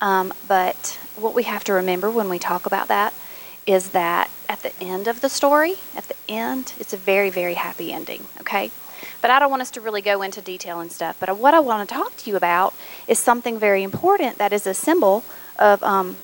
Um, 0.00 0.32
but 0.46 0.98
what 1.16 1.34
we 1.34 1.44
have 1.44 1.64
to 1.64 1.72
remember 1.72 2.10
when 2.10 2.28
we 2.28 2.38
talk 2.38 2.66
about 2.66 2.88
that 2.88 3.12
is 3.66 3.90
that 3.90 4.30
at 4.48 4.62
the 4.62 4.72
end 4.80 5.08
of 5.08 5.20
the 5.20 5.28
story, 5.28 5.76
at 5.96 6.08
the 6.08 6.14
end, 6.28 6.72
it's 6.78 6.92
a 6.92 6.96
very, 6.96 7.30
very 7.30 7.54
happy 7.54 7.92
ending, 7.92 8.24
okay? 8.40 8.70
But 9.20 9.30
I 9.30 9.38
don't 9.38 9.50
want 9.50 9.62
us 9.62 9.70
to 9.72 9.80
really 9.80 10.02
go 10.02 10.22
into 10.22 10.40
detail 10.40 10.80
and 10.80 10.90
stuff. 10.90 11.18
But 11.20 11.36
what 11.36 11.54
I 11.54 11.60
want 11.60 11.88
to 11.88 11.94
talk 11.94 12.16
to 12.18 12.30
you 12.30 12.36
about 12.36 12.74
is 13.06 13.18
something 13.18 13.58
very 13.58 13.82
important 13.82 14.38
that 14.38 14.52
is 14.52 14.66
a 14.66 14.74
symbol 14.74 15.24
of 15.58 15.82
um, 15.82 16.16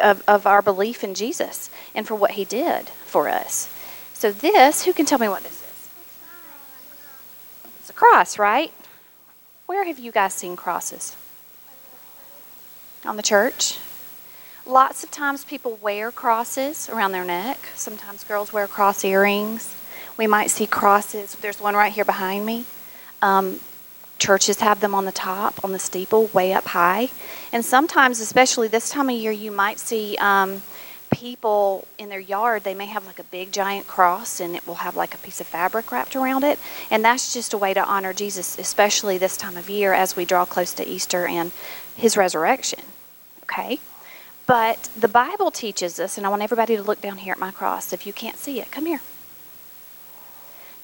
of, 0.00 0.22
of 0.28 0.46
our 0.46 0.62
belief 0.62 1.04
in 1.04 1.14
Jesus 1.14 1.70
and 1.94 2.06
for 2.06 2.14
what 2.14 2.32
he 2.32 2.44
did 2.44 2.88
for 3.06 3.28
us. 3.28 3.68
So, 4.14 4.32
this, 4.32 4.84
who 4.84 4.92
can 4.92 5.06
tell 5.06 5.18
me 5.18 5.28
what 5.28 5.42
this 5.42 5.52
is? 5.52 5.57
A 7.90 7.92
cross, 7.92 8.38
right? 8.38 8.72
Where 9.66 9.84
have 9.84 9.98
you 9.98 10.12
guys 10.12 10.34
seen 10.34 10.56
crosses? 10.56 11.16
On 13.04 13.16
the 13.16 13.22
church? 13.22 13.78
Lots 14.66 15.02
of 15.02 15.10
times 15.10 15.44
people 15.44 15.78
wear 15.80 16.10
crosses 16.10 16.88
around 16.88 17.12
their 17.12 17.24
neck. 17.24 17.58
Sometimes 17.74 18.24
girls 18.24 18.52
wear 18.52 18.66
cross 18.66 19.04
earrings. 19.04 19.74
We 20.16 20.26
might 20.26 20.50
see 20.50 20.66
crosses. 20.66 21.34
There's 21.36 21.60
one 21.60 21.74
right 21.74 21.92
here 21.92 22.04
behind 22.04 22.44
me. 22.44 22.64
Um, 23.22 23.60
Churches 24.18 24.58
have 24.58 24.80
them 24.80 24.96
on 24.96 25.04
the 25.04 25.12
top, 25.12 25.62
on 25.62 25.70
the 25.70 25.78
steeple, 25.78 26.26
way 26.26 26.52
up 26.52 26.66
high. 26.66 27.08
And 27.52 27.64
sometimes, 27.64 28.18
especially 28.18 28.66
this 28.66 28.90
time 28.90 29.08
of 29.08 29.14
year, 29.14 29.30
you 29.30 29.52
might 29.52 29.78
see 29.78 30.16
um, 30.18 30.62
people 31.10 31.86
in 31.98 32.08
their 32.08 32.20
yard, 32.20 32.64
they 32.64 32.74
may 32.74 32.86
have 32.86 33.06
like 33.06 33.18
a 33.18 33.24
big 33.24 33.52
giant 33.52 33.86
cross 33.86 34.40
and 34.40 34.54
it 34.54 34.66
will 34.66 34.76
have 34.76 34.96
like 34.96 35.14
a 35.14 35.18
piece 35.18 35.40
of 35.40 35.46
fabric 35.46 35.90
wrapped 35.90 36.16
around 36.16 36.44
it. 36.44 36.58
And 36.90 37.04
that's 37.04 37.32
just 37.32 37.52
a 37.52 37.58
way 37.58 37.74
to 37.74 37.84
honor 37.84 38.12
Jesus, 38.12 38.58
especially 38.58 39.18
this 39.18 39.36
time 39.36 39.56
of 39.56 39.68
year 39.68 39.92
as 39.92 40.16
we 40.16 40.24
draw 40.24 40.44
close 40.44 40.72
to 40.74 40.86
Easter 40.86 41.26
and 41.26 41.52
his 41.96 42.16
resurrection. 42.16 42.82
Okay? 43.44 43.80
But 44.46 44.88
the 44.96 45.08
Bible 45.08 45.50
teaches 45.50 46.00
us, 46.00 46.16
and 46.16 46.26
I 46.26 46.30
want 46.30 46.42
everybody 46.42 46.76
to 46.76 46.82
look 46.82 47.02
down 47.02 47.18
here 47.18 47.32
at 47.32 47.38
my 47.38 47.50
cross. 47.50 47.92
If 47.92 48.06
you 48.06 48.12
can't 48.12 48.36
see 48.36 48.60
it, 48.60 48.70
come 48.70 48.86
here. 48.86 49.00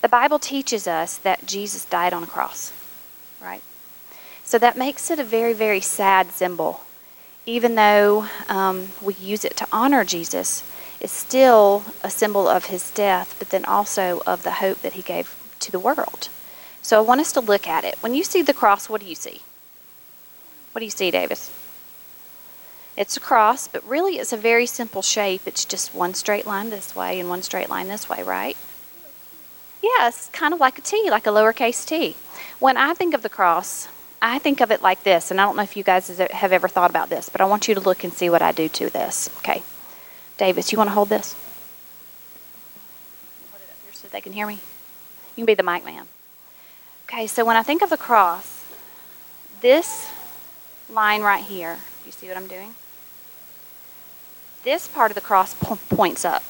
The 0.02 0.08
Bible 0.08 0.38
teaches 0.38 0.86
us 0.86 1.16
that 1.18 1.46
Jesus 1.46 1.86
died 1.86 2.12
on 2.12 2.22
a 2.22 2.26
cross 2.26 2.72
right? 3.44 3.62
So 4.42 4.58
that 4.58 4.76
makes 4.76 5.10
it 5.10 5.18
a 5.18 5.24
very, 5.24 5.52
very 5.52 5.80
sad 5.80 6.32
symbol. 6.32 6.80
Even 7.46 7.74
though 7.74 8.26
um, 8.48 8.88
we 9.02 9.14
use 9.14 9.44
it 9.44 9.56
to 9.58 9.68
honor 9.70 10.04
Jesus, 10.04 10.62
it's 11.00 11.12
still 11.12 11.84
a 12.02 12.10
symbol 12.10 12.48
of 12.48 12.66
his 12.66 12.90
death, 12.90 13.36
but 13.38 13.50
then 13.50 13.64
also 13.66 14.22
of 14.26 14.42
the 14.42 14.52
hope 14.52 14.80
that 14.80 14.94
he 14.94 15.02
gave 15.02 15.34
to 15.60 15.70
the 15.70 15.78
world. 15.78 16.28
So 16.80 16.98
I 16.98 17.02
want 17.02 17.20
us 17.20 17.32
to 17.32 17.40
look 17.40 17.66
at 17.66 17.84
it. 17.84 17.96
When 18.00 18.14
you 18.14 18.24
see 18.24 18.42
the 18.42 18.54
cross, 18.54 18.88
what 18.88 19.00
do 19.00 19.06
you 19.06 19.14
see? 19.14 19.42
What 20.72 20.80
do 20.80 20.84
you 20.84 20.90
see, 20.90 21.10
Davis? 21.10 21.50
It's 22.96 23.16
a 23.16 23.20
cross, 23.20 23.68
but 23.68 23.86
really 23.88 24.18
it's 24.18 24.32
a 24.32 24.36
very 24.36 24.66
simple 24.66 25.02
shape. 25.02 25.42
It's 25.46 25.64
just 25.64 25.94
one 25.94 26.14
straight 26.14 26.46
line 26.46 26.70
this 26.70 26.94
way 26.94 27.18
and 27.18 27.28
one 27.28 27.42
straight 27.42 27.68
line 27.68 27.88
this 27.88 28.08
way, 28.08 28.22
right? 28.22 28.56
Yeah, 29.82 30.08
it's 30.08 30.28
kind 30.28 30.54
of 30.54 30.60
like 30.60 30.78
a 30.78 30.82
T, 30.82 31.10
like 31.10 31.26
a 31.26 31.30
lowercase 31.30 31.86
t. 31.86 32.16
When 32.58 32.76
I 32.76 32.94
think 32.94 33.12
of 33.12 33.22
the 33.22 33.28
cross, 33.28 33.88
I 34.26 34.38
think 34.38 34.62
of 34.62 34.70
it 34.70 34.80
like 34.80 35.02
this, 35.02 35.30
and 35.30 35.38
I 35.38 35.44
don't 35.44 35.54
know 35.54 35.62
if 35.62 35.76
you 35.76 35.84
guys 35.84 36.08
have 36.08 36.52
ever 36.52 36.66
thought 36.66 36.88
about 36.88 37.10
this, 37.10 37.28
but 37.28 37.42
I 37.42 37.44
want 37.44 37.68
you 37.68 37.74
to 37.74 37.80
look 37.80 38.04
and 38.04 38.12
see 38.12 38.30
what 38.30 38.40
I 38.40 38.52
do 38.52 38.70
to 38.70 38.88
this. 38.88 39.28
Okay. 39.38 39.62
Davis, 40.38 40.72
you 40.72 40.78
want 40.78 40.88
to 40.88 40.94
hold 40.94 41.10
this? 41.10 41.36
Hold 43.50 43.60
it 43.60 43.70
up 43.70 43.76
here 43.84 43.92
so 43.92 44.08
they 44.08 44.22
can 44.22 44.32
hear 44.32 44.46
me. 44.46 44.54
You 45.36 45.44
can 45.44 45.44
be 45.44 45.54
the 45.54 45.62
mic 45.62 45.84
man. 45.84 46.08
Okay, 47.06 47.26
so 47.26 47.44
when 47.44 47.56
I 47.56 47.62
think 47.62 47.82
of 47.82 47.90
the 47.90 47.98
cross, 47.98 48.64
this 49.60 50.10
line 50.88 51.20
right 51.20 51.44
here, 51.44 51.80
you 52.06 52.10
see 52.10 52.26
what 52.26 52.38
I'm 52.38 52.48
doing? 52.48 52.74
This 54.62 54.88
part 54.88 55.10
of 55.10 55.14
the 55.16 55.20
cross 55.20 55.52
points 55.52 56.24
up. 56.24 56.42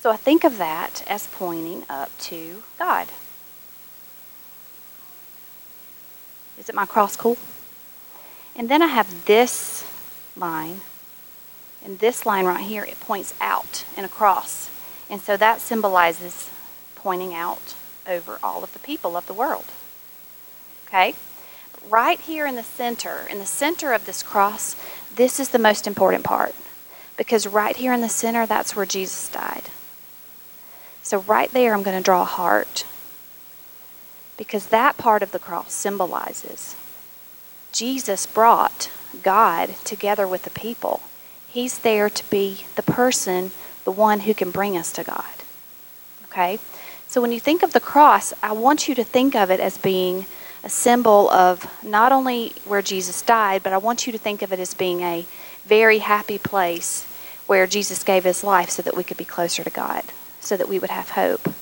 So 0.00 0.10
I 0.10 0.16
think 0.16 0.42
of 0.42 0.58
that 0.58 1.04
as 1.06 1.28
pointing 1.28 1.84
up 1.88 2.10
to 2.22 2.64
God. 2.80 3.08
Is 6.58 6.68
it 6.68 6.74
my 6.74 6.86
cross 6.86 7.16
cool? 7.16 7.36
And 8.56 8.68
then 8.68 8.82
I 8.82 8.86
have 8.86 9.24
this 9.24 9.84
line, 10.36 10.80
and 11.84 11.98
this 11.98 12.24
line 12.24 12.46
right 12.46 12.64
here, 12.64 12.84
it 12.84 13.00
points 13.00 13.34
out 13.40 13.84
and 13.96 14.06
across. 14.06 14.70
And 15.10 15.20
so 15.20 15.36
that 15.36 15.60
symbolizes 15.60 16.50
pointing 16.94 17.34
out 17.34 17.74
over 18.06 18.38
all 18.42 18.62
of 18.62 18.72
the 18.72 18.78
people 18.78 19.16
of 19.16 19.26
the 19.26 19.34
world. 19.34 19.66
Okay? 20.86 21.14
Right 21.88 22.20
here 22.20 22.46
in 22.46 22.54
the 22.54 22.62
center, 22.62 23.26
in 23.28 23.38
the 23.38 23.46
center 23.46 23.92
of 23.92 24.06
this 24.06 24.22
cross, 24.22 24.76
this 25.14 25.38
is 25.38 25.50
the 25.50 25.58
most 25.58 25.86
important 25.86 26.24
part. 26.24 26.54
Because 27.16 27.46
right 27.46 27.76
here 27.76 27.92
in 27.92 28.00
the 28.00 28.08
center, 28.08 28.46
that's 28.46 28.74
where 28.74 28.86
Jesus 28.86 29.28
died. 29.28 29.64
So, 31.02 31.18
right 31.20 31.50
there, 31.50 31.74
I'm 31.74 31.82
going 31.82 31.96
to 31.96 32.02
draw 32.02 32.22
a 32.22 32.24
heart 32.24 32.86
because 34.36 34.66
that 34.66 34.96
part 34.96 35.22
of 35.22 35.32
the 35.32 35.38
cross 35.38 35.72
symbolizes 35.72 36.76
Jesus 37.72 38.26
brought 38.26 38.90
God 39.22 39.74
together 39.84 40.28
with 40.28 40.44
the 40.44 40.50
people. 40.50 41.00
He's 41.48 41.78
there 41.80 42.08
to 42.08 42.30
be 42.30 42.64
the 42.76 42.82
person, 42.82 43.50
the 43.82 43.90
one 43.90 44.20
who 44.20 44.34
can 44.34 44.52
bring 44.52 44.76
us 44.76 44.92
to 44.92 45.02
God. 45.02 45.24
Okay? 46.26 46.60
So, 47.08 47.20
when 47.20 47.32
you 47.32 47.40
think 47.40 47.62
of 47.64 47.72
the 47.72 47.80
cross, 47.80 48.32
I 48.42 48.52
want 48.52 48.86
you 48.86 48.94
to 48.94 49.04
think 49.04 49.34
of 49.34 49.50
it 49.50 49.58
as 49.58 49.76
being 49.76 50.26
a 50.62 50.68
symbol 50.68 51.28
of 51.30 51.66
not 51.82 52.12
only 52.12 52.54
where 52.64 52.82
Jesus 52.82 53.22
died, 53.22 53.62
but 53.62 53.72
I 53.72 53.78
want 53.78 54.06
you 54.06 54.12
to 54.12 54.18
think 54.18 54.42
of 54.42 54.52
it 54.52 54.60
as 54.60 54.72
being 54.72 55.00
a 55.00 55.26
very 55.64 55.98
happy 55.98 56.38
place 56.38 57.06
where 57.46 57.66
Jesus 57.66 58.02
gave 58.02 58.24
his 58.24 58.44
life 58.44 58.70
so 58.70 58.82
that 58.82 58.96
we 58.96 59.04
could 59.04 59.16
be 59.16 59.24
closer 59.24 59.64
to 59.64 59.70
God 59.70 60.04
so 60.44 60.56
that 60.56 60.68
we 60.68 60.78
would 60.78 60.90
have 60.90 61.10
hope. 61.10 61.52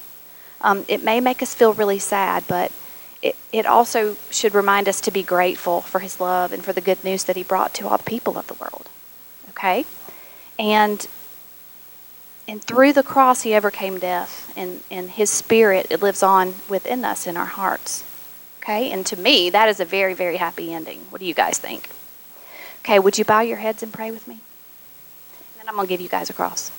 Um, 0.62 0.84
it 0.88 1.02
may 1.02 1.20
make 1.20 1.42
us 1.42 1.54
feel 1.54 1.72
really 1.72 1.98
sad, 1.98 2.44
but 2.48 2.72
it, 3.20 3.36
it 3.52 3.66
also 3.66 4.16
should 4.30 4.54
remind 4.54 4.88
us 4.88 5.00
to 5.02 5.10
be 5.10 5.22
grateful 5.22 5.80
for 5.80 6.00
his 6.00 6.20
love 6.20 6.52
and 6.52 6.64
for 6.64 6.72
the 6.72 6.80
good 6.80 7.02
news 7.04 7.24
that 7.24 7.36
he 7.36 7.42
brought 7.42 7.74
to 7.74 7.88
all 7.88 7.98
the 7.98 8.04
people 8.04 8.38
of 8.38 8.46
the 8.46 8.54
world. 8.54 8.88
Okay? 9.50 9.84
And 10.58 11.06
and 12.48 12.62
through 12.62 12.92
the 12.92 13.02
cross, 13.02 13.42
he 13.42 13.54
overcame 13.54 13.98
death. 13.98 14.52
And, 14.56 14.82
and 14.90 15.10
his 15.10 15.30
spirit, 15.30 15.86
it 15.90 16.02
lives 16.02 16.22
on 16.22 16.54
within 16.68 17.04
us 17.04 17.26
in 17.26 17.36
our 17.36 17.46
hearts. 17.46 18.04
Okay? 18.60 18.90
And 18.90 19.06
to 19.06 19.16
me, 19.16 19.48
that 19.50 19.68
is 19.68 19.80
a 19.80 19.84
very, 19.84 20.12
very 20.12 20.36
happy 20.36 20.74
ending. 20.74 21.06
What 21.10 21.20
do 21.20 21.24
you 21.24 21.34
guys 21.34 21.58
think? 21.58 21.90
Okay, 22.80 22.98
would 22.98 23.16
you 23.16 23.24
bow 23.24 23.40
your 23.40 23.58
heads 23.58 23.82
and 23.82 23.92
pray 23.92 24.10
with 24.10 24.26
me? 24.26 24.34
And 24.34 25.60
then 25.60 25.68
I'm 25.68 25.80
to 25.80 25.86
give 25.86 26.00
you 26.00 26.08
guys 26.08 26.30
a 26.30 26.32
cross. 26.32 26.72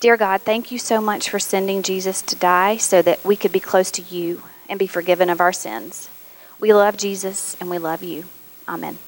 Dear 0.00 0.16
God, 0.16 0.42
thank 0.42 0.70
you 0.70 0.78
so 0.78 1.00
much 1.00 1.28
for 1.28 1.40
sending 1.40 1.82
Jesus 1.82 2.22
to 2.22 2.36
die 2.36 2.76
so 2.76 3.02
that 3.02 3.24
we 3.24 3.34
could 3.34 3.50
be 3.50 3.58
close 3.58 3.90
to 3.92 4.02
you 4.02 4.42
and 4.68 4.78
be 4.78 4.86
forgiven 4.86 5.28
of 5.28 5.40
our 5.40 5.52
sins. 5.52 6.08
We 6.60 6.72
love 6.72 6.96
Jesus 6.96 7.56
and 7.60 7.68
we 7.68 7.78
love 7.78 8.04
you. 8.04 8.24
Amen. 8.68 8.98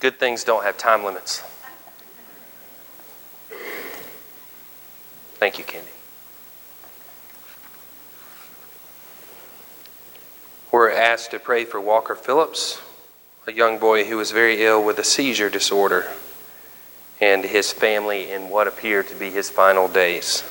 Good 0.01 0.19
things 0.19 0.45
don't 0.45 0.65
have 0.65 0.77
time 0.79 1.05
limits. 1.05 1.43
Thank 5.35 5.59
you, 5.59 5.65
Candy. 5.65 5.91
We're 10.73 10.91
asked 10.91 11.31
to 11.31 11.39
pray 11.39 11.65
for 11.65 11.81
Walker 11.81 12.15
Phillips, 12.15 12.81
a 13.47 13.53
young 13.53 13.79
boy 13.79 14.05
who 14.05 14.17
was 14.19 14.31
very 14.33 14.65
ill 14.65 14.85
with 14.85 14.99
a 14.99 15.05
seizure 15.05 15.49
disorder, 15.49 16.13
and 17.21 17.45
his 17.45 17.73
family 17.73 18.31
in 18.31 18.51
what 18.51 18.69
appear 18.69 19.03
to 19.03 19.15
be 19.15 19.31
his 19.31 19.49
final 19.49 19.89
days. 19.89 20.45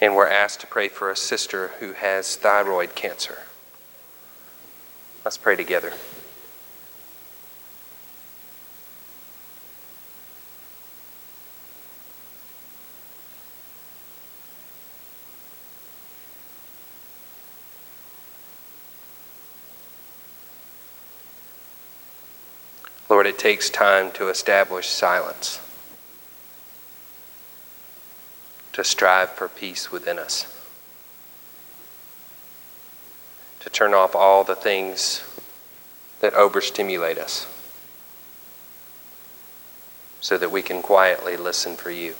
And 0.00 0.16
we're 0.16 0.28
asked 0.28 0.60
to 0.60 0.66
pray 0.66 0.88
for 0.88 1.10
a 1.10 1.16
sister 1.16 1.72
who 1.78 1.92
has 1.92 2.36
thyroid 2.36 2.94
cancer. 2.94 3.40
Let's 5.24 5.36
pray 5.36 5.56
together. 5.56 5.92
Lord, 23.10 23.26
it 23.26 23.38
takes 23.38 23.68
time 23.68 24.12
to 24.12 24.28
establish 24.28 24.88
silence, 24.88 25.60
to 28.80 28.84
strive 28.84 29.28
for 29.28 29.46
peace 29.46 29.92
within 29.92 30.18
us, 30.18 30.46
to 33.58 33.68
turn 33.68 33.92
off 33.92 34.14
all 34.14 34.42
the 34.42 34.54
things 34.54 35.22
that 36.20 36.32
overstimulate 36.32 37.18
us, 37.18 37.46
so 40.22 40.38
that 40.38 40.50
we 40.50 40.62
can 40.62 40.80
quietly 40.80 41.36
listen 41.36 41.76
for 41.76 41.90
you. 41.90 42.14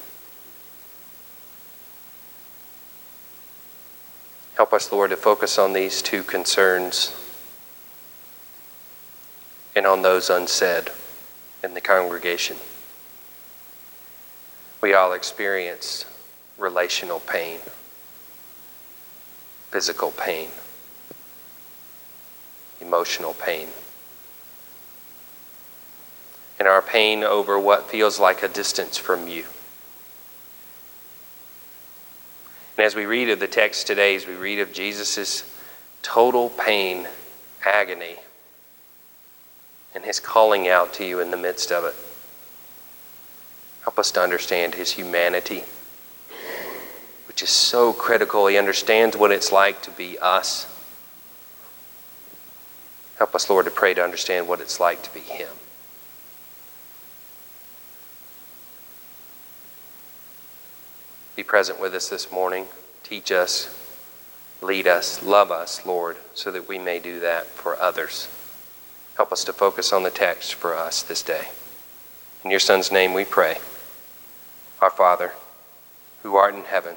Help 4.54 4.74
us, 4.74 4.92
Lord, 4.92 5.08
to 5.08 5.16
focus 5.16 5.58
on 5.58 5.72
these 5.72 6.02
two 6.02 6.22
concerns 6.22 7.16
and 9.74 9.86
on 9.86 10.02
those 10.02 10.28
unsaid 10.28 10.90
in 11.64 11.72
the 11.72 11.80
congregation. 11.80 12.58
We 14.82 14.92
all 14.92 15.14
experience 15.14 16.04
relational 16.60 17.20
pain, 17.20 17.58
physical 19.70 20.10
pain, 20.12 20.50
emotional 22.80 23.34
pain. 23.34 23.68
And 26.58 26.68
our 26.68 26.82
pain 26.82 27.24
over 27.24 27.58
what 27.58 27.90
feels 27.90 28.20
like 28.20 28.42
a 28.42 28.48
distance 28.48 28.98
from 28.98 29.26
you. 29.26 29.46
And 32.76 32.86
as 32.86 32.94
we 32.94 33.06
read 33.06 33.30
of 33.30 33.40
the 33.40 33.48
text 33.48 33.86
today, 33.86 34.14
as 34.14 34.26
we 34.26 34.34
read 34.34 34.58
of 34.58 34.72
Jesus' 34.72 35.44
total 36.02 36.50
pain, 36.50 37.08
agony, 37.64 38.16
and 39.94 40.04
his 40.04 40.20
calling 40.20 40.68
out 40.68 40.92
to 40.94 41.04
you 41.04 41.20
in 41.20 41.30
the 41.30 41.36
midst 41.36 41.72
of 41.72 41.84
it. 41.84 41.94
Help 43.82 43.98
us 43.98 44.10
to 44.12 44.20
understand 44.20 44.74
his 44.74 44.92
humanity, 44.92 45.64
is 47.42 47.50
so 47.50 47.92
critical. 47.92 48.46
He 48.46 48.59
understands 48.59 49.16
what 49.16 49.31
it's 49.31 49.53
like 49.53 49.83
to 49.83 49.90
be 49.90 50.18
us. 50.18 50.66
Help 53.18 53.35
us, 53.35 53.50
Lord, 53.50 53.66
to 53.66 53.70
pray 53.70 53.92
to 53.94 54.03
understand 54.03 54.48
what 54.48 54.61
it's 54.61 54.81
like 54.81 55.03
to 55.03 55.12
be 55.12 55.20
him. 55.20 55.48
Be 61.37 61.42
present 61.42 61.81
with 61.81 61.94
us 61.94 62.09
this 62.09 62.33
morning. 62.33 62.66
Teach 63.05 63.31
us, 63.31 63.74
lead 64.62 64.87
us, 64.87 65.22
love 65.22 65.50
us, 65.50 65.85
Lord, 65.85 66.16
so 66.35 66.50
that 66.50 66.68
we 66.68 66.79
may 66.79 66.98
do 66.98 67.20
that 67.20 67.46
for 67.46 67.79
others. 67.81 68.29
Help 69.16 69.33
us 69.33 69.44
to 69.44 69.53
focus 69.53 69.92
on 69.92 70.03
the 70.03 70.11
text 70.11 70.55
for 70.55 70.74
us 70.74 71.03
this 71.03 71.22
day. 71.22 71.48
In 72.44 72.50
your 72.50 72.61
Son's 72.61 72.90
name 72.90 73.12
we 73.12 73.24
pray. 73.24 73.59
Our 74.81 74.90
Father, 74.90 75.33
who 76.22 76.37
art 76.37 76.55
in 76.55 76.64
heaven, 76.64 76.96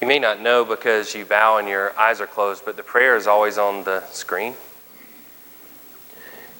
You 0.00 0.06
may 0.06 0.18
not 0.18 0.40
know 0.40 0.64
because 0.64 1.14
you 1.14 1.24
bow 1.24 1.56
and 1.56 1.68
your 1.68 1.98
eyes 1.98 2.20
are 2.20 2.26
closed, 2.26 2.64
but 2.64 2.76
the 2.76 2.82
prayer 2.82 3.16
is 3.16 3.26
always 3.26 3.56
on 3.56 3.84
the 3.84 4.04
screen. 4.08 4.54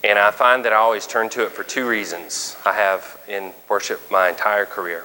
And 0.02 0.18
I 0.18 0.30
find 0.30 0.64
that 0.64 0.72
I 0.72 0.76
always 0.76 1.06
turn 1.06 1.28
to 1.30 1.44
it 1.44 1.52
for 1.52 1.64
two 1.64 1.86
reasons 1.86 2.56
I 2.64 2.72
have 2.72 3.20
in 3.28 3.52
worship 3.68 4.00
my 4.10 4.28
entire 4.28 4.64
career. 4.64 5.04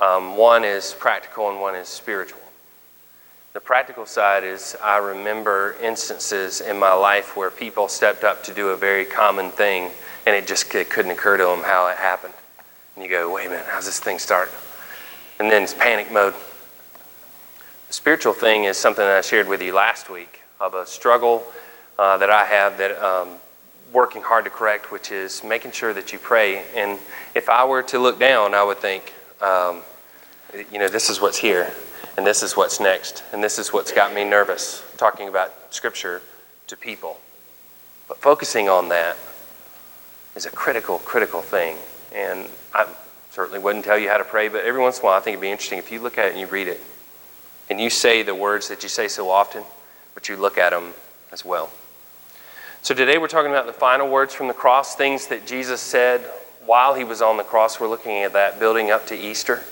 Um, 0.00 0.36
one 0.36 0.64
is 0.64 0.94
practical 0.98 1.50
and 1.50 1.60
one 1.60 1.74
is 1.74 1.88
spiritual. 1.88 2.40
The 3.54 3.60
practical 3.60 4.04
side 4.04 4.42
is 4.42 4.76
I 4.82 4.98
remember 4.98 5.76
instances 5.80 6.60
in 6.60 6.78
my 6.78 6.92
life 6.92 7.36
where 7.36 7.50
people 7.50 7.86
stepped 7.86 8.24
up 8.24 8.42
to 8.44 8.52
do 8.52 8.70
a 8.70 8.76
very 8.76 9.04
common 9.04 9.50
thing 9.52 9.92
and 10.26 10.34
it 10.34 10.46
just 10.46 10.74
it 10.74 10.90
couldn't 10.90 11.12
occur 11.12 11.36
to 11.36 11.44
them 11.44 11.62
how 11.62 11.86
it 11.86 11.96
happened. 11.96 12.34
And 12.96 13.04
you 13.04 13.10
go, 13.10 13.32
wait 13.32 13.46
a 13.46 13.50
minute, 13.50 13.66
how's 13.68 13.86
this 13.86 14.00
thing 14.00 14.18
start? 14.18 14.50
And 15.38 15.50
then 15.50 15.62
it's 15.62 15.74
panic 15.74 16.10
mode. 16.10 16.34
Spiritual 17.94 18.32
thing 18.32 18.64
is 18.64 18.76
something 18.76 19.04
that 19.04 19.18
I 19.18 19.20
shared 19.20 19.46
with 19.46 19.62
you 19.62 19.72
last 19.72 20.10
week 20.10 20.40
of 20.60 20.74
a 20.74 20.84
struggle 20.84 21.44
uh, 21.96 22.18
that 22.18 22.28
I 22.28 22.44
have 22.44 22.76
that 22.78 23.00
um, 23.00 23.36
working 23.92 24.20
hard 24.20 24.44
to 24.46 24.50
correct, 24.50 24.90
which 24.90 25.12
is 25.12 25.44
making 25.44 25.70
sure 25.70 25.94
that 25.94 26.12
you 26.12 26.18
pray. 26.18 26.64
And 26.74 26.98
if 27.36 27.48
I 27.48 27.64
were 27.64 27.84
to 27.84 28.00
look 28.00 28.18
down, 28.18 28.52
I 28.52 28.64
would 28.64 28.78
think, 28.78 29.14
um, 29.40 29.82
you 30.72 30.80
know, 30.80 30.88
this 30.88 31.08
is 31.08 31.20
what's 31.20 31.38
here 31.38 31.72
and 32.16 32.26
this 32.26 32.42
is 32.42 32.56
what's 32.56 32.80
next, 32.80 33.22
and 33.32 33.44
this 33.44 33.60
is 33.60 33.72
what's 33.72 33.92
got 33.92 34.12
me 34.12 34.24
nervous 34.24 34.82
talking 34.96 35.28
about 35.28 35.54
Scripture 35.72 36.20
to 36.66 36.76
people. 36.76 37.20
But 38.08 38.18
focusing 38.18 38.68
on 38.68 38.88
that 38.88 39.16
is 40.34 40.46
a 40.46 40.50
critical, 40.50 40.98
critical 40.98 41.42
thing. 41.42 41.76
And 42.12 42.48
I'm 42.74 42.88
certainly 43.30 43.60
wouldn't 43.60 43.84
tell 43.84 43.98
you 43.98 44.08
how 44.08 44.18
to 44.18 44.24
pray, 44.24 44.48
but 44.48 44.64
every 44.64 44.80
once 44.80 44.98
in 44.98 45.04
a 45.04 45.06
while 45.06 45.16
I 45.16 45.20
think 45.20 45.34
it'd 45.34 45.42
be 45.42 45.52
interesting 45.52 45.78
if 45.78 45.92
you 45.92 46.00
look 46.00 46.18
at 46.18 46.26
it 46.26 46.32
and 46.32 46.40
you 46.40 46.48
read 46.48 46.66
it 46.66 46.80
and 47.70 47.80
you 47.80 47.90
say 47.90 48.22
the 48.22 48.34
words 48.34 48.68
that 48.68 48.82
you 48.82 48.88
say 48.88 49.08
so 49.08 49.30
often, 49.30 49.64
but 50.14 50.28
you 50.28 50.36
look 50.36 50.58
at 50.58 50.70
them 50.70 50.92
as 51.32 51.44
well. 51.44 51.70
So 52.82 52.94
today 52.94 53.16
we're 53.16 53.28
talking 53.28 53.50
about 53.50 53.66
the 53.66 53.72
final 53.72 54.08
words 54.08 54.34
from 54.34 54.48
the 54.48 54.54
cross, 54.54 54.94
things 54.94 55.28
that 55.28 55.46
Jesus 55.46 55.80
said 55.80 56.20
while 56.66 56.94
he 56.94 57.04
was 57.04 57.22
on 57.22 57.36
the 57.36 57.42
cross. 57.42 57.80
We're 57.80 57.88
looking 57.88 58.22
at 58.22 58.34
that 58.34 58.58
building 58.58 58.90
up 58.90 59.06
to 59.06 59.16
Easter. 59.16 59.62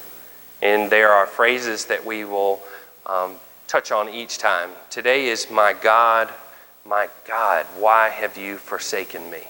And 0.62 0.90
there 0.90 1.10
are 1.10 1.26
phrases 1.26 1.86
that 1.86 2.04
we 2.04 2.24
will 2.24 2.62
um, 3.04 3.34
touch 3.68 3.92
on 3.92 4.08
each 4.08 4.38
time. 4.38 4.70
Today 4.90 5.26
is, 5.26 5.50
My 5.50 5.72
God, 5.72 6.32
my 6.86 7.08
God, 7.26 7.66
why 7.78 8.08
have 8.08 8.36
you 8.36 8.56
forsaken 8.56 9.30
me? 9.30 9.42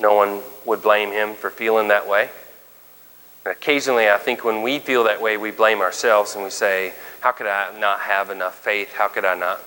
No 0.00 0.14
one 0.14 0.42
would 0.66 0.82
blame 0.82 1.10
him 1.12 1.34
for 1.34 1.50
feeling 1.50 1.88
that 1.88 2.08
way. 2.08 2.30
Occasionally, 3.46 4.08
I 4.08 4.16
think 4.16 4.44
when 4.44 4.62
we 4.62 4.78
feel 4.78 5.04
that 5.04 5.20
way, 5.20 5.36
we 5.36 5.50
blame 5.50 5.80
ourselves 5.80 6.34
and 6.34 6.44
we 6.44 6.50
say, 6.50 6.94
How 7.20 7.32
could 7.32 7.46
I 7.46 7.78
not 7.78 8.00
have 8.00 8.30
enough 8.30 8.54
faith? 8.54 8.94
How 8.94 9.08
could 9.08 9.24
I 9.24 9.34
not 9.34 9.60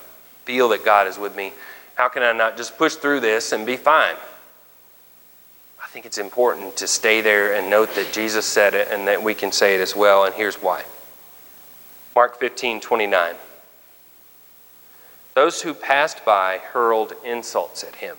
feel 0.44 0.68
that 0.70 0.84
God 0.84 1.06
is 1.06 1.18
with 1.18 1.36
me? 1.36 1.52
How 1.94 2.08
can 2.08 2.22
I 2.22 2.32
not 2.32 2.56
just 2.56 2.76
push 2.76 2.94
through 2.94 3.20
this 3.20 3.52
and 3.52 3.64
be 3.64 3.76
fine? 3.76 4.16
I 5.82 5.86
think 5.88 6.06
it's 6.06 6.18
important 6.18 6.76
to 6.78 6.86
stay 6.86 7.20
there 7.20 7.54
and 7.54 7.70
note 7.70 7.94
that 7.94 8.12
Jesus 8.12 8.44
said 8.44 8.74
it 8.74 8.88
and 8.90 9.06
that 9.08 9.22
we 9.22 9.34
can 9.34 9.52
say 9.52 9.76
it 9.76 9.80
as 9.80 9.96
well, 9.96 10.24
and 10.24 10.34
here's 10.34 10.56
why. 10.56 10.84
Mark 12.14 12.38
15, 12.38 12.80
29. 12.80 13.34
Those 15.34 15.62
who 15.62 15.72
passed 15.72 16.24
by 16.24 16.58
hurled 16.58 17.12
insults 17.24 17.84
at 17.84 17.94
him, 17.96 18.16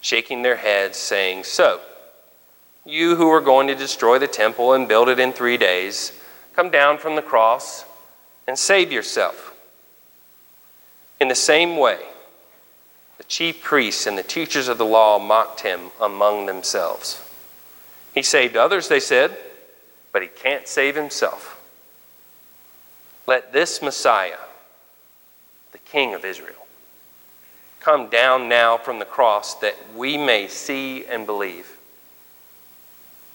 shaking 0.00 0.42
their 0.42 0.56
heads, 0.56 0.96
saying, 0.96 1.44
So, 1.44 1.80
you 2.84 3.16
who 3.16 3.28
are 3.30 3.40
going 3.40 3.68
to 3.68 3.74
destroy 3.74 4.18
the 4.18 4.26
temple 4.26 4.72
and 4.72 4.88
build 4.88 5.08
it 5.08 5.18
in 5.18 5.32
three 5.32 5.56
days, 5.56 6.12
come 6.54 6.70
down 6.70 6.98
from 6.98 7.16
the 7.16 7.22
cross 7.22 7.84
and 8.46 8.58
save 8.58 8.90
yourself. 8.90 9.54
In 11.20 11.28
the 11.28 11.34
same 11.34 11.76
way, 11.76 12.00
the 13.18 13.24
chief 13.24 13.62
priests 13.62 14.06
and 14.06 14.18
the 14.18 14.22
teachers 14.22 14.66
of 14.66 14.78
the 14.78 14.84
law 14.84 15.18
mocked 15.18 15.60
him 15.60 15.90
among 16.00 16.46
themselves. 16.46 17.22
He 18.12 18.22
saved 18.22 18.56
others, 18.56 18.88
they 18.88 19.00
said, 19.00 19.36
but 20.12 20.22
he 20.22 20.28
can't 20.28 20.66
save 20.66 20.96
himself. 20.96 21.60
Let 23.26 23.52
this 23.52 23.80
Messiah, 23.80 24.38
the 25.70 25.78
King 25.78 26.14
of 26.14 26.24
Israel, 26.24 26.66
come 27.80 28.08
down 28.08 28.48
now 28.48 28.76
from 28.76 28.98
the 28.98 29.04
cross 29.04 29.54
that 29.60 29.76
we 29.96 30.18
may 30.18 30.48
see 30.48 31.06
and 31.06 31.24
believe. 31.24 31.76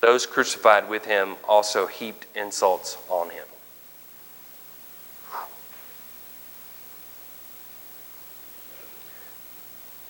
Those 0.01 0.25
crucified 0.25 0.89
with 0.89 1.05
him 1.05 1.35
also 1.47 1.87
heaped 1.87 2.25
insults 2.35 2.97
on 3.09 3.29
him. 3.29 3.45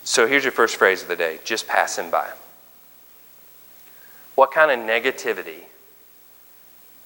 So 0.04 0.26
here's 0.26 0.42
your 0.42 0.52
first 0.52 0.76
phrase 0.76 1.02
of 1.02 1.08
the 1.08 1.16
day 1.16 1.38
just 1.44 1.68
passing 1.68 2.10
by. 2.10 2.30
What 4.34 4.52
kind 4.52 4.70
of 4.70 4.78
negativity 4.86 5.64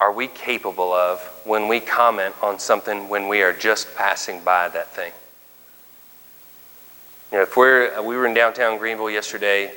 are 0.01 0.13
we 0.13 0.29
capable 0.29 0.93
of 0.93 1.21
when 1.45 1.69
we 1.69 1.81
comment 1.81 2.35
on 2.43 2.59
something 2.59 3.09
when 3.09 3.29
we 3.29 3.43
are 3.43 3.53
just 3.53 3.95
passing 3.97 4.43
by 4.45 4.69
that 4.69 4.93
thing? 4.93 5.13
You 7.31 7.39
know, 7.39 7.43
if 7.43 7.57
we're, 7.57 8.03
we 8.03 8.17
were 8.17 8.27
in 8.27 8.35
downtown 8.35 8.79
Greenville 8.79 9.11
yesterday, 9.11 9.73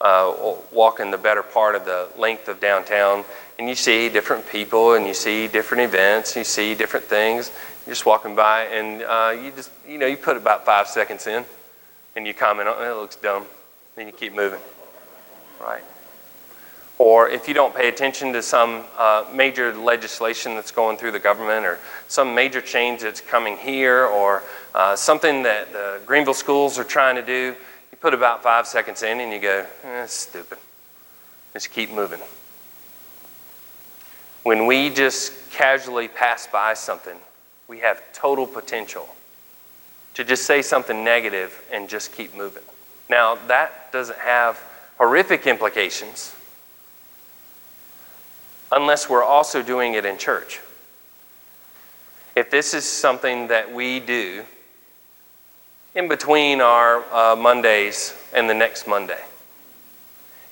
uh, 0.00 0.54
walking 0.72 1.10
the 1.10 1.18
better 1.18 1.42
part 1.42 1.74
of 1.74 1.84
the 1.84 2.08
length 2.16 2.48
of 2.48 2.60
downtown, 2.60 3.24
and 3.58 3.68
you 3.68 3.74
see 3.74 4.08
different 4.08 4.46
people 4.48 4.94
and 4.94 5.06
you 5.06 5.14
see 5.14 5.48
different 5.48 5.82
events, 5.82 6.36
you 6.36 6.44
see 6.44 6.74
different 6.74 7.06
things. 7.06 7.50
You're 7.86 7.94
just 7.94 8.06
walking 8.06 8.36
by, 8.36 8.64
and 8.64 9.02
uh, 9.02 9.34
you 9.42 9.50
just, 9.50 9.70
you 9.88 9.98
know, 9.98 10.06
you 10.06 10.16
put 10.16 10.36
about 10.36 10.64
five 10.64 10.86
seconds 10.86 11.26
in, 11.26 11.44
and 12.14 12.26
you 12.26 12.34
comment 12.34 12.68
on 12.68 12.82
it, 12.82 12.90
it 12.90 12.94
looks 12.94 13.16
dumb, 13.16 13.46
then 13.96 14.06
you 14.06 14.12
keep 14.12 14.34
moving, 14.34 14.60
right? 15.60 15.82
Or 16.98 17.28
if 17.28 17.46
you 17.46 17.54
don't 17.54 17.74
pay 17.74 17.88
attention 17.88 18.32
to 18.32 18.42
some 18.42 18.84
uh, 18.96 19.24
major 19.32 19.72
legislation 19.72 20.56
that's 20.56 20.72
going 20.72 20.96
through 20.96 21.12
the 21.12 21.18
government, 21.18 21.64
or 21.64 21.78
some 22.08 22.34
major 22.34 22.60
change 22.60 23.02
that's 23.02 23.20
coming 23.20 23.56
here, 23.56 24.04
or 24.06 24.42
uh, 24.74 24.96
something 24.96 25.44
that 25.44 25.72
the 25.72 26.00
Greenville 26.06 26.34
schools 26.34 26.78
are 26.78 26.84
trying 26.84 27.14
to 27.14 27.22
do, 27.22 27.54
you 27.98 28.02
put 28.02 28.14
about 28.14 28.42
five 28.42 28.66
seconds 28.66 29.02
in 29.02 29.18
and 29.20 29.32
you 29.32 29.40
go, 29.40 29.66
eh, 29.82 30.06
stupid. 30.06 30.58
Just 31.52 31.70
keep 31.70 31.90
moving. 31.90 32.20
When 34.44 34.66
we 34.66 34.90
just 34.90 35.50
casually 35.50 36.06
pass 36.06 36.46
by 36.46 36.74
something, 36.74 37.16
we 37.66 37.80
have 37.80 38.00
total 38.12 38.46
potential 38.46 39.08
to 40.14 40.22
just 40.22 40.44
say 40.44 40.62
something 40.62 41.02
negative 41.02 41.60
and 41.72 41.88
just 41.88 42.12
keep 42.12 42.34
moving. 42.36 42.62
Now, 43.10 43.36
that 43.48 43.90
doesn't 43.92 44.18
have 44.18 44.58
horrific 44.96 45.46
implications 45.46 46.34
unless 48.70 49.08
we're 49.08 49.24
also 49.24 49.62
doing 49.62 49.94
it 49.94 50.04
in 50.04 50.18
church. 50.18 50.60
If 52.36 52.50
this 52.50 52.74
is 52.74 52.84
something 52.84 53.48
that 53.48 53.72
we 53.72 53.98
do 53.98 54.44
in 55.98 56.06
between 56.06 56.60
our 56.60 57.02
uh, 57.12 57.34
Mondays 57.34 58.16
and 58.32 58.48
the 58.48 58.54
next 58.54 58.86
Monday. 58.86 59.18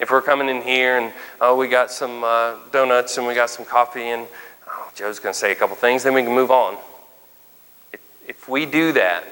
If 0.00 0.10
we're 0.10 0.20
coming 0.20 0.48
in 0.48 0.60
here 0.60 0.98
and 0.98 1.12
oh, 1.40 1.54
we 1.54 1.68
got 1.68 1.92
some 1.92 2.24
uh, 2.24 2.56
donuts 2.72 3.16
and 3.16 3.28
we 3.28 3.34
got 3.36 3.48
some 3.48 3.64
coffee 3.64 4.08
and 4.08 4.26
oh, 4.68 4.90
Joe's 4.96 5.20
going 5.20 5.32
to 5.32 5.38
say 5.38 5.52
a 5.52 5.54
couple 5.54 5.76
things, 5.76 6.02
then 6.02 6.14
we 6.14 6.24
can 6.24 6.34
move 6.34 6.50
on. 6.50 6.76
If, 7.92 8.00
if 8.26 8.48
we 8.48 8.66
do 8.66 8.90
that 8.94 9.22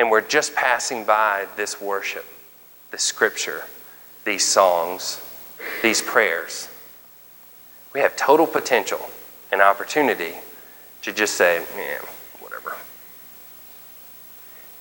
and 0.00 0.10
we're 0.10 0.20
just 0.20 0.52
passing 0.52 1.04
by 1.04 1.46
this 1.54 1.80
worship, 1.80 2.26
this 2.90 3.04
scripture, 3.04 3.62
these 4.24 4.44
songs, 4.44 5.24
these 5.80 6.02
prayers, 6.02 6.68
we 7.94 8.00
have 8.00 8.16
total 8.16 8.48
potential 8.48 9.08
and 9.52 9.62
opportunity 9.62 10.34
to 11.02 11.12
just 11.12 11.36
say, 11.36 11.64
yeah, 11.76 12.00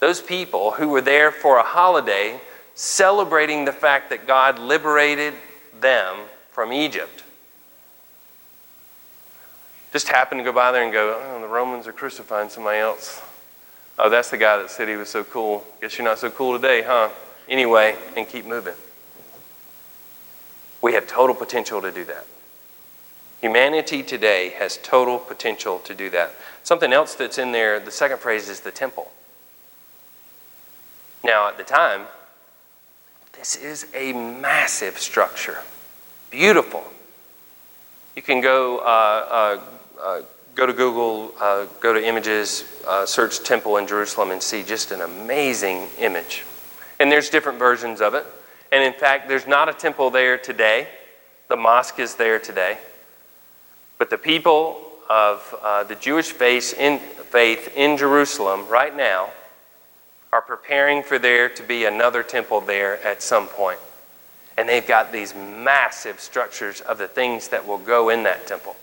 those 0.03 0.21
people 0.21 0.71
who 0.71 0.89
were 0.89 0.99
there 0.99 1.31
for 1.31 1.59
a 1.59 1.63
holiday 1.63 2.37
celebrating 2.75 3.63
the 3.63 3.71
fact 3.71 4.09
that 4.09 4.27
God 4.27 4.59
liberated 4.59 5.33
them 5.79 6.17
from 6.51 6.73
Egypt. 6.73 7.23
Just 9.93 10.09
happened 10.09 10.41
to 10.41 10.43
go 10.43 10.51
by 10.51 10.73
there 10.73 10.83
and 10.83 10.91
go, 10.91 11.21
oh, 11.23 11.39
the 11.39 11.47
Romans 11.47 11.87
are 11.87 11.93
crucifying 11.93 12.49
somebody 12.49 12.79
else. 12.79 13.21
Oh, 13.97 14.09
that's 14.09 14.29
the 14.29 14.37
guy 14.37 14.57
that 14.57 14.69
said 14.69 14.89
he 14.89 14.97
was 14.97 15.07
so 15.07 15.23
cool. 15.23 15.63
Guess 15.79 15.97
you're 15.97 16.03
not 16.03 16.19
so 16.19 16.29
cool 16.29 16.51
today, 16.59 16.81
huh? 16.81 17.07
Anyway, 17.47 17.95
and 18.17 18.27
keep 18.27 18.45
moving. 18.45 18.75
We 20.81 20.95
have 20.95 21.07
total 21.07 21.33
potential 21.33 21.81
to 21.81 21.93
do 21.93 22.03
that. 22.03 22.25
Humanity 23.39 24.03
today 24.03 24.49
has 24.57 24.75
total 24.83 25.17
potential 25.17 25.79
to 25.79 25.95
do 25.95 26.09
that. 26.09 26.33
Something 26.61 26.91
else 26.91 27.15
that's 27.15 27.37
in 27.37 27.53
there, 27.53 27.79
the 27.79 27.89
second 27.89 28.19
phrase 28.19 28.49
is 28.49 28.59
the 28.59 28.71
temple. 28.71 29.09
Now, 31.23 31.47
at 31.47 31.57
the 31.57 31.63
time, 31.63 32.01
this 33.31 33.55
is 33.55 33.87
a 33.95 34.11
massive 34.13 34.99
structure, 34.99 35.57
beautiful. 36.29 36.83
You 38.15 38.21
can 38.21 38.41
go, 38.41 38.79
uh, 38.79 38.81
uh, 38.81 39.61
uh, 40.01 40.21
go 40.53 40.65
to 40.65 40.73
Google, 40.73 41.33
uh, 41.39 41.65
go 41.79 41.93
to 41.93 42.05
images, 42.05 42.65
uh, 42.85 43.05
search 43.05 43.43
temple 43.43 43.77
in 43.77 43.87
Jerusalem, 43.87 44.31
and 44.31 44.43
see 44.43 44.63
just 44.63 44.91
an 44.91 45.01
amazing 45.01 45.87
image. 45.97 46.43
And 46.99 47.11
there's 47.11 47.29
different 47.29 47.57
versions 47.57 48.01
of 48.01 48.13
it. 48.13 48.25
And 48.71 48.83
in 48.83 48.93
fact, 48.93 49.27
there's 49.27 49.47
not 49.47 49.69
a 49.69 49.73
temple 49.73 50.09
there 50.09 50.37
today. 50.37 50.87
The 51.47 51.55
mosque 51.55 51.99
is 51.99 52.15
there 52.15 52.37
today. 52.37 52.77
But 53.97 54.09
the 54.09 54.17
people 54.17 54.91
of 55.09 55.55
uh, 55.61 55.83
the 55.83 55.95
Jewish 55.95 56.31
faith 56.31 56.77
in, 56.77 56.99
faith 56.99 57.71
in 57.75 57.97
Jerusalem 57.97 58.67
right 58.67 58.95
now 58.95 59.29
are 60.33 60.41
preparing 60.41 61.03
for 61.03 61.19
there 61.19 61.47
to 61.47 61.61
be 61.61 61.85
another 61.85 62.23
temple 62.23 62.59
there 62.59 62.99
at 63.05 63.21
some 63.21 63.45
point. 63.45 63.77
And 64.57 64.67
they've 64.67 64.85
got 64.85 65.11
these 65.11 65.35
massive 65.35 66.19
structures 66.19 66.81
of 66.81 66.97
the 66.97 67.07
things 67.07 67.49
that 67.49 67.67
will 67.67 67.77
go 67.77 68.09
in 68.09 68.23
that 68.23 68.47
temple. 68.47 68.75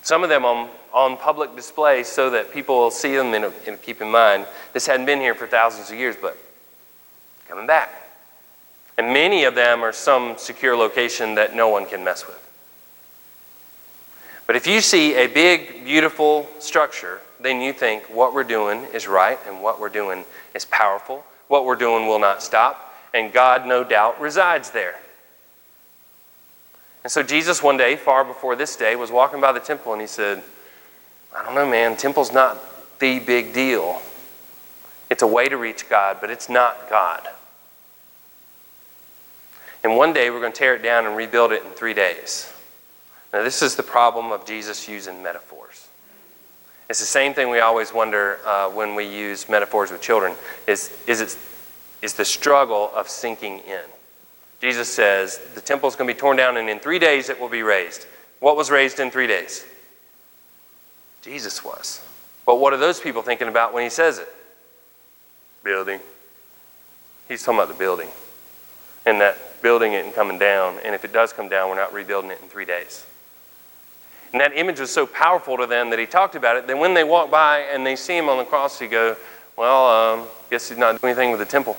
Some 0.00 0.22
of 0.22 0.30
them 0.30 0.46
on, 0.46 0.70
on 0.94 1.18
public 1.18 1.54
display 1.54 2.02
so 2.02 2.30
that 2.30 2.50
people 2.50 2.78
will 2.78 2.90
see 2.90 3.14
them 3.14 3.34
and, 3.34 3.52
and 3.66 3.82
keep 3.82 4.00
in 4.00 4.10
mind 4.10 4.46
this 4.72 4.86
hadn't 4.86 5.04
been 5.04 5.20
here 5.20 5.34
for 5.34 5.46
thousands 5.46 5.90
of 5.90 5.98
years, 5.98 6.16
but 6.18 6.38
coming 7.46 7.66
back. 7.66 7.90
And 8.96 9.08
many 9.08 9.44
of 9.44 9.54
them 9.54 9.84
are 9.84 9.92
some 9.92 10.38
secure 10.38 10.74
location 10.74 11.34
that 11.34 11.54
no 11.54 11.68
one 11.68 11.84
can 11.84 12.02
mess 12.02 12.26
with. 12.26 12.42
But 14.46 14.56
if 14.56 14.66
you 14.66 14.80
see 14.80 15.14
a 15.14 15.26
big, 15.26 15.84
beautiful 15.84 16.48
structure 16.58 17.20
then 17.40 17.60
you 17.60 17.72
think 17.72 18.04
what 18.04 18.34
we're 18.34 18.44
doing 18.44 18.84
is 18.92 19.06
right 19.06 19.38
and 19.46 19.62
what 19.62 19.80
we're 19.80 19.88
doing 19.88 20.24
is 20.54 20.64
powerful. 20.64 21.24
What 21.48 21.64
we're 21.64 21.76
doing 21.76 22.06
will 22.06 22.18
not 22.18 22.42
stop, 22.42 22.94
and 23.14 23.32
God, 23.32 23.66
no 23.66 23.84
doubt, 23.84 24.20
resides 24.20 24.70
there. 24.70 24.96
And 27.04 27.10
so 27.10 27.22
Jesus, 27.22 27.62
one 27.62 27.76
day, 27.76 27.96
far 27.96 28.24
before 28.24 28.54
this 28.54 28.76
day, 28.76 28.96
was 28.96 29.10
walking 29.10 29.40
by 29.40 29.52
the 29.52 29.60
temple 29.60 29.92
and 29.92 30.00
he 30.00 30.06
said, 30.06 30.42
I 31.34 31.44
don't 31.44 31.54
know, 31.54 31.68
man, 31.68 31.96
temple's 31.96 32.32
not 32.32 32.58
the 32.98 33.18
big 33.18 33.54
deal. 33.54 34.02
It's 35.08 35.22
a 35.22 35.26
way 35.26 35.48
to 35.48 35.56
reach 35.56 35.88
God, 35.88 36.18
but 36.20 36.30
it's 36.30 36.48
not 36.48 36.90
God. 36.90 37.26
And 39.82 39.96
one 39.96 40.12
day 40.12 40.28
we're 40.30 40.40
going 40.40 40.52
to 40.52 40.58
tear 40.58 40.74
it 40.74 40.82
down 40.82 41.06
and 41.06 41.16
rebuild 41.16 41.52
it 41.52 41.64
in 41.64 41.70
three 41.70 41.94
days. 41.94 42.52
Now, 43.32 43.42
this 43.42 43.62
is 43.62 43.76
the 43.76 43.82
problem 43.82 44.32
of 44.32 44.44
Jesus 44.44 44.88
using 44.88 45.22
metaphors. 45.22 45.87
It's 46.88 47.00
the 47.00 47.06
same 47.06 47.34
thing 47.34 47.50
we 47.50 47.60
always 47.60 47.92
wonder 47.92 48.38
uh, 48.46 48.70
when 48.70 48.94
we 48.94 49.04
use 49.04 49.48
metaphors 49.48 49.90
with 49.90 50.00
children 50.00 50.34
is, 50.66 50.96
is, 51.06 51.20
it, 51.20 51.36
is 52.00 52.14
the 52.14 52.24
struggle 52.24 52.90
of 52.94 53.08
sinking 53.08 53.58
in. 53.60 53.84
Jesus 54.60 54.92
says 54.92 55.38
the 55.54 55.60
temple 55.60 55.88
is 55.88 55.96
going 55.96 56.08
to 56.08 56.14
be 56.14 56.18
torn 56.18 56.36
down 56.36 56.56
and 56.56 56.68
in 56.68 56.78
three 56.78 56.98
days 56.98 57.28
it 57.28 57.38
will 57.38 57.50
be 57.50 57.62
raised. 57.62 58.06
What 58.40 58.56
was 58.56 58.70
raised 58.70 59.00
in 59.00 59.10
three 59.10 59.26
days? 59.26 59.66
Jesus 61.22 61.62
was. 61.62 62.02
But 62.46 62.58
what 62.58 62.72
are 62.72 62.78
those 62.78 62.98
people 63.00 63.20
thinking 63.20 63.48
about 63.48 63.74
when 63.74 63.82
he 63.82 63.90
says 63.90 64.18
it? 64.18 64.28
Building. 65.62 66.00
He's 67.28 67.42
talking 67.42 67.58
about 67.58 67.68
the 67.68 67.78
building. 67.78 68.08
And 69.04 69.20
that 69.20 69.60
building 69.60 69.92
it 69.92 70.06
and 70.06 70.14
coming 70.14 70.38
down. 70.38 70.78
And 70.84 70.94
if 70.94 71.04
it 71.04 71.12
does 71.12 71.34
come 71.34 71.50
down, 71.50 71.68
we're 71.68 71.76
not 71.76 71.92
rebuilding 71.92 72.30
it 72.30 72.40
in 72.40 72.48
three 72.48 72.64
days. 72.64 73.04
And 74.32 74.40
that 74.40 74.56
image 74.56 74.78
was 74.80 74.90
so 74.90 75.06
powerful 75.06 75.56
to 75.56 75.66
them 75.66 75.90
that 75.90 75.98
he 75.98 76.06
talked 76.06 76.34
about 76.34 76.56
it. 76.56 76.66
Then 76.66 76.78
when 76.78 76.94
they 76.94 77.04
walk 77.04 77.30
by 77.30 77.60
and 77.60 77.86
they 77.86 77.96
see 77.96 78.16
him 78.16 78.28
on 78.28 78.38
the 78.38 78.44
cross, 78.44 78.78
he 78.78 78.86
go, 78.86 79.16
Well, 79.56 79.86
um, 80.20 80.28
guess 80.50 80.68
he's 80.68 80.78
not 80.78 81.00
doing 81.00 81.12
anything 81.12 81.30
with 81.30 81.40
the 81.40 81.46
temple. 81.46 81.76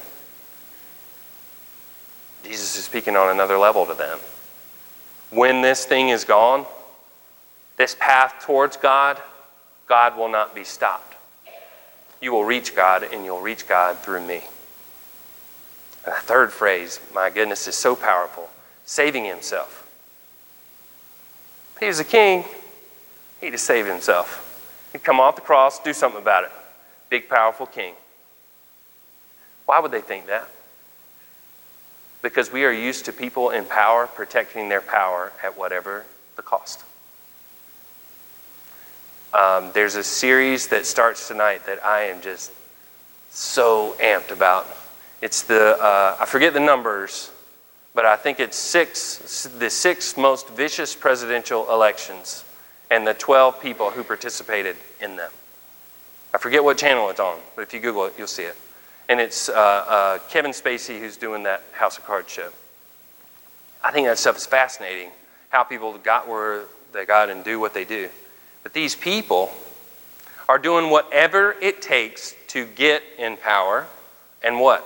Jesus 2.44 2.76
is 2.78 2.84
speaking 2.84 3.16
on 3.16 3.30
another 3.30 3.58
level 3.58 3.86
to 3.86 3.94
them. 3.94 4.18
When 5.30 5.62
this 5.62 5.86
thing 5.86 6.10
is 6.10 6.24
gone, 6.24 6.66
this 7.78 7.96
path 8.00 8.36
towards 8.42 8.78
God, 8.78 9.22
God 9.88 10.18
will 10.18 10.30
not 10.30 10.56
be 10.56 10.64
stopped. 10.64 11.16
You 12.22 12.32
will 12.32 12.44
reach 12.44 12.76
God, 12.76 13.04
and 13.04 13.24
you'll 13.24 13.42
reach 13.42 13.68
God 13.68 14.00
through 14.00 14.22
me. 14.22 14.44
And 16.06 16.14
the 16.14 16.22
third 16.22 16.52
phrase, 16.52 17.00
my 17.14 17.30
goodness, 17.30 17.68
is 17.68 17.76
so 17.76 17.96
powerful 17.96 18.50
saving 18.86 19.26
himself. 19.26 19.79
He 21.80 21.86
was 21.86 22.00
a 22.00 22.04
king. 22.04 22.44
He 23.40 23.50
just 23.50 23.66
saved 23.66 23.88
himself. 23.88 24.46
He'd 24.92 25.04
come 25.04 25.20
off 25.20 25.36
the 25.36 25.42
cross, 25.42 25.80
do 25.80 25.94
something 25.94 26.22
about 26.22 26.44
it. 26.44 26.52
Big, 27.10 27.30
powerful 27.30 27.66
king. 27.66 27.94
Why 29.66 29.80
would 29.80 29.92
they 29.92 30.02
think 30.02 30.28
that? 30.28 30.48
Because 32.22 32.52
we 32.52 32.66
are 32.66 32.72
used 32.72 33.06
to 33.06 33.14
people 33.14 33.52
in 33.52 33.66
power 33.66 34.08
protecting 34.08 34.68
their 34.68 34.82
power 34.82 35.32
at 35.44 35.58
whatever 35.58 36.06
the 36.36 36.42
cost. 36.42 36.84
Um, 39.34 39.72
there's 39.74 39.96
a 39.96 40.04
series 40.04 40.68
that 40.70 40.86
starts 40.86 41.28
tonight 41.28 41.66
that 41.68 41.86
I 41.86 42.06
am 42.06 42.22
just 42.22 42.52
so 43.30 43.96
amped 44.02 44.32
about. 44.32 44.68
It's 45.22 45.44
the, 45.44 45.78
uh, 45.82 46.18
I 46.20 46.26
forget 46.26 46.54
the 46.54 46.60
numbers, 46.60 47.32
but 47.94 48.06
I 48.06 48.16
think 48.16 48.40
it's 48.40 48.58
six, 48.58 49.48
the 49.58 49.70
six 49.70 50.16
most 50.18 50.50
vicious 50.50 50.96
presidential 50.96 51.72
elections 51.72 52.44
and 52.92 53.06
the 53.06 53.14
12 53.14 53.62
people 53.62 53.90
who 53.90 54.04
participated 54.04 54.76
in 55.02 55.16
them. 55.16 55.32
I 56.34 56.38
forget 56.38 56.64
what 56.64 56.78
channel 56.78 57.10
it's 57.10 57.20
on, 57.20 57.40
but 57.56 57.64
if 57.64 57.74
you 57.74 57.80
Google 57.80 58.06
it, 58.06 58.14
you'll 58.18 58.28
see 58.28 58.44
it. 58.44 58.56
And 59.08 59.20
it's 59.20 59.50
uh, 59.50 59.54
uh, 59.54 60.18
Kevin 60.30 60.52
Spacey 60.52 61.00
who's 61.00 61.18
doing 61.18 61.44
that 61.44 61.64
House 61.74 61.98
of 61.98 62.06
Cards 62.06 62.32
show. 62.32 62.50
I 63.84 63.92
think 63.92 64.08
that 64.08 64.20
stuff 64.20 64.38
is 64.38 64.46
fascinating, 64.46 65.10
how 65.50 65.64
people 65.64 65.98
got 65.98 66.28
where 66.28 66.66
they 66.92 67.06
got 67.06 67.30
and 67.30 67.44
do 67.44 67.60
what 67.60 67.74
they 67.74 67.86
do. 67.86 68.10
But 68.62 68.74
these 68.74 68.96
people 68.96 69.52
are 70.48 70.60
doing 70.60 70.90
whatever 70.90 71.56
it 71.62 71.82
takes 71.82 72.36
to 72.48 72.66
get 72.66 73.04
in 73.18 73.38
power 73.38 73.88
and 74.44 74.60
what? 74.60 74.86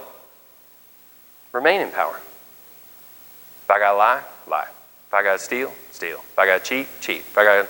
Remain 1.51 1.81
in 1.81 1.89
power. 1.89 2.19
If 3.63 3.71
I 3.71 3.79
gotta 3.79 3.97
lie, 3.97 4.23
lie. 4.47 4.67
If 5.07 5.13
I 5.13 5.23
gotta 5.23 5.39
steal, 5.39 5.73
steal. 5.91 6.17
If 6.17 6.39
I 6.39 6.45
gotta 6.45 6.63
cheat, 6.63 6.87
cheat. 6.99 7.19
If 7.19 7.37
I 7.37 7.43
gotta, 7.43 7.67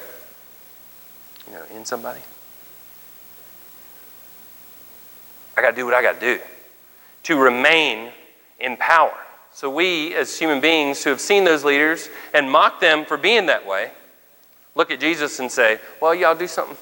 you 1.47 1.53
know, 1.53 1.63
end 1.71 1.85
somebody, 1.85 2.21
I 5.55 5.61
gotta 5.61 5.75
do 5.75 5.85
what 5.85 5.93
I 5.93 6.01
gotta 6.01 6.19
do 6.19 6.39
to 7.23 7.37
remain 7.39 8.11
in 8.59 8.75
power. 8.77 9.17
So 9.51 9.69
we, 9.69 10.15
as 10.15 10.39
human 10.39 10.61
beings 10.61 11.03
who 11.03 11.11
have 11.11 11.21
seen 11.21 11.43
those 11.43 11.63
leaders 11.63 12.09
and 12.33 12.49
mock 12.49 12.79
them 12.79 13.05
for 13.05 13.17
being 13.17 13.45
that 13.45 13.67
way, 13.67 13.91
look 14.73 14.89
at 14.89 14.99
Jesus 14.99 15.39
and 15.39 15.51
say, 15.51 15.79
Well, 16.01 16.15
y'all 16.15 16.35
do 16.35 16.47
something. 16.47 16.77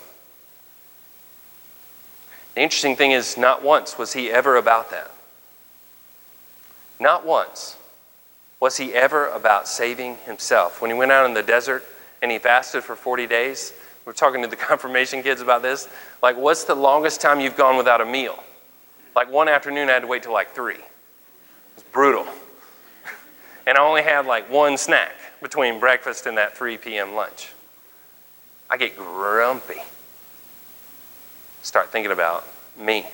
The 2.55 2.61
interesting 2.61 2.95
thing 2.95 3.11
is, 3.11 3.37
not 3.37 3.63
once 3.63 3.97
was 3.97 4.13
he 4.13 4.31
ever 4.31 4.55
about 4.55 4.91
that. 4.91 5.11
Not 6.99 7.25
once 7.25 7.77
was 8.61 8.77
he 8.77 8.93
ever 8.93 9.27
about 9.29 9.67
saving 9.67 10.15
himself. 10.17 10.81
When 10.81 10.91
he 10.91 10.95
went 10.95 11.11
out 11.11 11.25
in 11.25 11.33
the 11.33 11.43
desert 11.43 11.83
and 12.21 12.31
he 12.31 12.37
fasted 12.37 12.83
for 12.83 12.95
40 12.95 13.25
days, 13.25 13.73
we 14.05 14.11
are 14.11 14.13
talking 14.13 14.41
to 14.43 14.47
the 14.47 14.55
confirmation 14.69 15.21
kids 15.23 15.41
about 15.41 15.63
this. 15.63 15.89
Like, 16.21 16.37
what's 16.37 16.63
the 16.63 16.75
longest 16.75 17.19
time 17.19 17.41
you've 17.41 17.57
gone 17.57 17.75
without 17.75 17.99
a 17.99 18.05
meal? 18.05 18.41
Like, 19.15 19.29
one 19.29 19.49
afternoon, 19.49 19.89
I 19.89 19.93
had 19.93 20.03
to 20.03 20.07
wait 20.07 20.23
till 20.23 20.31
like 20.31 20.53
3. 20.53 20.75
It 20.75 20.81
was 21.75 21.83
brutal. 21.91 22.27
and 23.67 23.77
I 23.77 23.81
only 23.81 24.03
had 24.03 24.27
like 24.27 24.49
one 24.49 24.77
snack 24.77 25.13
between 25.41 25.79
breakfast 25.79 26.27
and 26.27 26.37
that 26.37 26.55
3 26.55 26.77
p.m. 26.77 27.15
lunch. 27.15 27.51
I 28.69 28.77
get 28.77 28.95
grumpy. 28.95 29.81
Start 31.63 31.89
thinking 31.89 32.11
about 32.11 32.47
me 32.79 33.07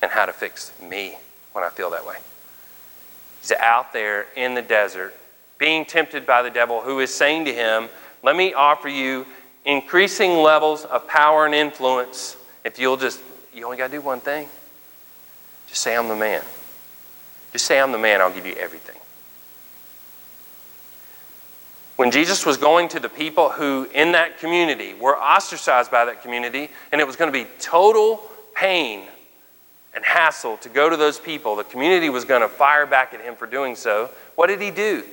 and 0.00 0.10
how 0.10 0.24
to 0.24 0.32
fix 0.32 0.72
me 0.80 1.16
when 1.52 1.64
I 1.64 1.68
feel 1.68 1.90
that 1.90 2.06
way. 2.06 2.16
He's 3.40 3.52
out 3.52 3.92
there 3.92 4.26
in 4.36 4.54
the 4.54 4.62
desert 4.62 5.14
being 5.58 5.84
tempted 5.84 6.24
by 6.24 6.42
the 6.42 6.50
devil, 6.50 6.80
who 6.80 7.00
is 7.00 7.12
saying 7.12 7.44
to 7.46 7.52
him, 7.52 7.88
Let 8.22 8.36
me 8.36 8.54
offer 8.54 8.88
you 8.88 9.26
increasing 9.64 10.38
levels 10.38 10.84
of 10.84 11.06
power 11.06 11.44
and 11.44 11.54
influence 11.54 12.36
if 12.64 12.78
you'll 12.78 12.96
just, 12.96 13.20
you 13.52 13.64
only 13.64 13.76
got 13.76 13.88
to 13.88 13.96
do 13.96 14.00
one 14.00 14.20
thing. 14.20 14.48
Just 15.66 15.82
say, 15.82 15.96
I'm 15.96 16.08
the 16.08 16.16
man. 16.16 16.42
Just 17.52 17.66
say, 17.66 17.80
I'm 17.80 17.92
the 17.92 17.98
man, 17.98 18.20
I'll 18.20 18.32
give 18.32 18.46
you 18.46 18.54
everything. 18.54 18.96
When 21.96 22.12
Jesus 22.12 22.46
was 22.46 22.56
going 22.56 22.88
to 22.88 23.00
the 23.00 23.08
people 23.08 23.50
who 23.50 23.88
in 23.92 24.12
that 24.12 24.38
community 24.38 24.94
were 24.94 25.18
ostracized 25.18 25.90
by 25.90 26.04
that 26.04 26.22
community, 26.22 26.70
and 26.92 27.00
it 27.00 27.06
was 27.06 27.16
going 27.16 27.32
to 27.32 27.36
be 27.36 27.48
total 27.58 28.22
pain 28.54 29.02
and 29.94 30.04
hassle 30.04 30.56
to 30.58 30.68
go 30.68 30.88
to 30.88 30.96
those 30.96 31.18
people, 31.18 31.56
the 31.56 31.64
community 31.64 32.10
was 32.10 32.24
going 32.24 32.42
to 32.42 32.48
fire 32.48 32.86
back 32.86 33.14
at 33.14 33.20
him 33.20 33.34
for 33.34 33.46
doing 33.46 33.74
so. 33.74 34.10
What 34.34 34.48
did 34.48 34.60
he 34.60 34.70
do? 34.70 35.04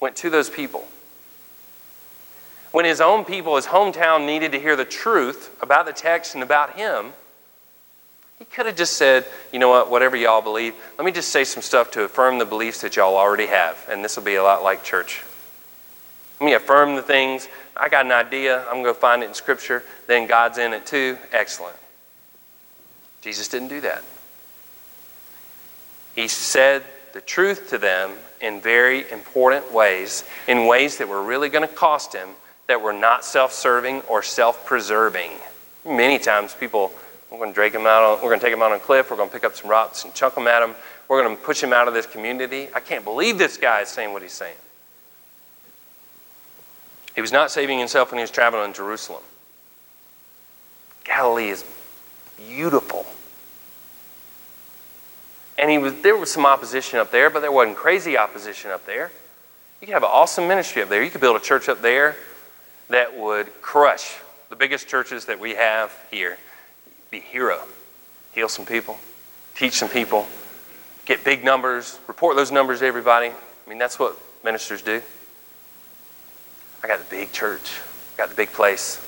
Went 0.00 0.16
to 0.16 0.30
those 0.30 0.50
people. 0.50 0.86
When 2.72 2.84
his 2.84 3.00
own 3.00 3.24
people, 3.24 3.56
his 3.56 3.66
hometown, 3.66 4.26
needed 4.26 4.52
to 4.52 4.60
hear 4.60 4.76
the 4.76 4.84
truth 4.84 5.56
about 5.62 5.86
the 5.86 5.92
text 5.92 6.34
and 6.34 6.42
about 6.42 6.76
him, 6.76 7.12
he 8.38 8.44
could 8.44 8.66
have 8.66 8.76
just 8.76 8.94
said, 8.94 9.24
you 9.50 9.58
know 9.58 9.70
what, 9.70 9.90
whatever 9.90 10.14
y'all 10.16 10.42
believe, 10.42 10.74
let 10.98 11.06
me 11.06 11.12
just 11.12 11.30
say 11.30 11.44
some 11.44 11.62
stuff 11.62 11.90
to 11.92 12.02
affirm 12.02 12.38
the 12.38 12.44
beliefs 12.44 12.82
that 12.82 12.96
y'all 12.96 13.16
already 13.16 13.46
have. 13.46 13.82
And 13.88 14.04
this 14.04 14.16
will 14.16 14.24
be 14.24 14.34
a 14.34 14.42
lot 14.42 14.62
like 14.62 14.84
church. 14.84 15.22
Let 16.40 16.46
me 16.46 16.52
affirm 16.52 16.96
the 16.96 17.02
things. 17.02 17.48
I 17.74 17.88
got 17.88 18.04
an 18.04 18.12
idea. 18.12 18.66
I'm 18.66 18.82
going 18.82 18.94
to 18.94 19.00
find 19.00 19.22
it 19.22 19.26
in 19.26 19.34
Scripture. 19.34 19.82
Then 20.06 20.26
God's 20.26 20.58
in 20.58 20.74
it 20.74 20.84
too. 20.84 21.16
Excellent. 21.32 21.76
Jesus 23.20 23.48
didn't 23.48 23.68
do 23.68 23.80
that. 23.80 24.02
He 26.14 26.28
said 26.28 26.84
the 27.12 27.20
truth 27.20 27.70
to 27.70 27.78
them 27.78 28.12
in 28.40 28.60
very 28.60 29.10
important 29.10 29.72
ways, 29.72 30.24
in 30.48 30.66
ways 30.66 30.98
that 30.98 31.08
were 31.08 31.22
really 31.22 31.48
going 31.48 31.66
to 31.66 31.74
cost 31.74 32.14
him, 32.14 32.28
that 32.66 32.80
were 32.80 32.92
not 32.92 33.24
self 33.24 33.52
serving 33.52 34.00
or 34.02 34.22
self 34.22 34.64
preserving. 34.66 35.30
Many 35.84 36.18
times 36.18 36.54
people, 36.54 36.92
we're 37.30 37.38
going 37.38 37.50
to 37.50 37.54
drag 37.54 37.74
him 37.74 37.86
out, 37.86 38.02
on, 38.02 38.16
we're 38.16 38.30
going 38.30 38.40
to 38.40 38.44
take 38.44 38.52
him 38.52 38.62
out 38.62 38.72
on 38.72 38.76
a 38.76 38.80
cliff, 38.80 39.10
we're 39.10 39.16
going 39.16 39.28
to 39.28 39.32
pick 39.32 39.44
up 39.44 39.54
some 39.54 39.70
rocks 39.70 40.04
and 40.04 40.14
chuck 40.14 40.34
them 40.34 40.46
at 40.46 40.62
him, 40.62 40.74
we're 41.08 41.22
going 41.22 41.36
to 41.36 41.42
push 41.42 41.62
him 41.62 41.72
out 41.72 41.88
of 41.88 41.94
this 41.94 42.06
community. 42.06 42.68
I 42.74 42.80
can't 42.80 43.04
believe 43.04 43.38
this 43.38 43.56
guy 43.56 43.82
is 43.82 43.88
saying 43.88 44.12
what 44.12 44.22
he's 44.22 44.32
saying. 44.32 44.56
He 47.14 47.20
was 47.20 47.32
not 47.32 47.50
saving 47.50 47.78
himself 47.78 48.10
when 48.10 48.18
he 48.18 48.22
was 48.22 48.30
traveling 48.30 48.66
in 48.66 48.74
Jerusalem. 48.74 49.22
Galilee 51.04 51.48
is 51.48 51.64
beautiful. 52.36 53.06
And 55.58 55.70
he 55.70 55.78
was, 55.78 55.94
there 56.02 56.16
was 56.16 56.30
some 56.30 56.44
opposition 56.44 56.98
up 56.98 57.10
there, 57.10 57.30
but 57.30 57.40
there 57.40 57.52
wasn't 57.52 57.76
crazy 57.76 58.18
opposition 58.18 58.70
up 58.70 58.84
there. 58.86 59.10
You 59.80 59.86
could 59.86 59.94
have 59.94 60.02
an 60.02 60.10
awesome 60.12 60.48
ministry 60.48 60.82
up 60.82 60.88
there. 60.88 61.02
You 61.02 61.10
could 61.10 61.20
build 61.20 61.36
a 61.36 61.40
church 61.40 61.68
up 61.68 61.82
there 61.82 62.16
that 62.88 63.16
would 63.16 63.62
crush 63.62 64.16
the 64.48 64.56
biggest 64.56 64.88
churches 64.88 65.26
that 65.26 65.40
we 65.40 65.54
have 65.54 65.92
here. 66.10 66.38
Be 67.10 67.20
hero. 67.20 67.60
Heal 68.32 68.48
some 68.48 68.66
people, 68.66 68.98
teach 69.54 69.72
some 69.72 69.88
people, 69.88 70.26
get 71.06 71.24
big 71.24 71.42
numbers, 71.42 71.98
report 72.06 72.36
those 72.36 72.52
numbers 72.52 72.80
to 72.80 72.86
everybody. 72.86 73.28
I 73.28 73.68
mean, 73.68 73.78
that's 73.78 73.98
what 73.98 74.14
ministers 74.44 74.82
do. 74.82 75.00
I 76.84 76.86
got 76.86 76.98
the 76.98 77.08
big 77.08 77.32
church, 77.32 77.80
I 78.14 78.18
got 78.18 78.28
the 78.28 78.34
big 78.34 78.52
place. 78.52 79.02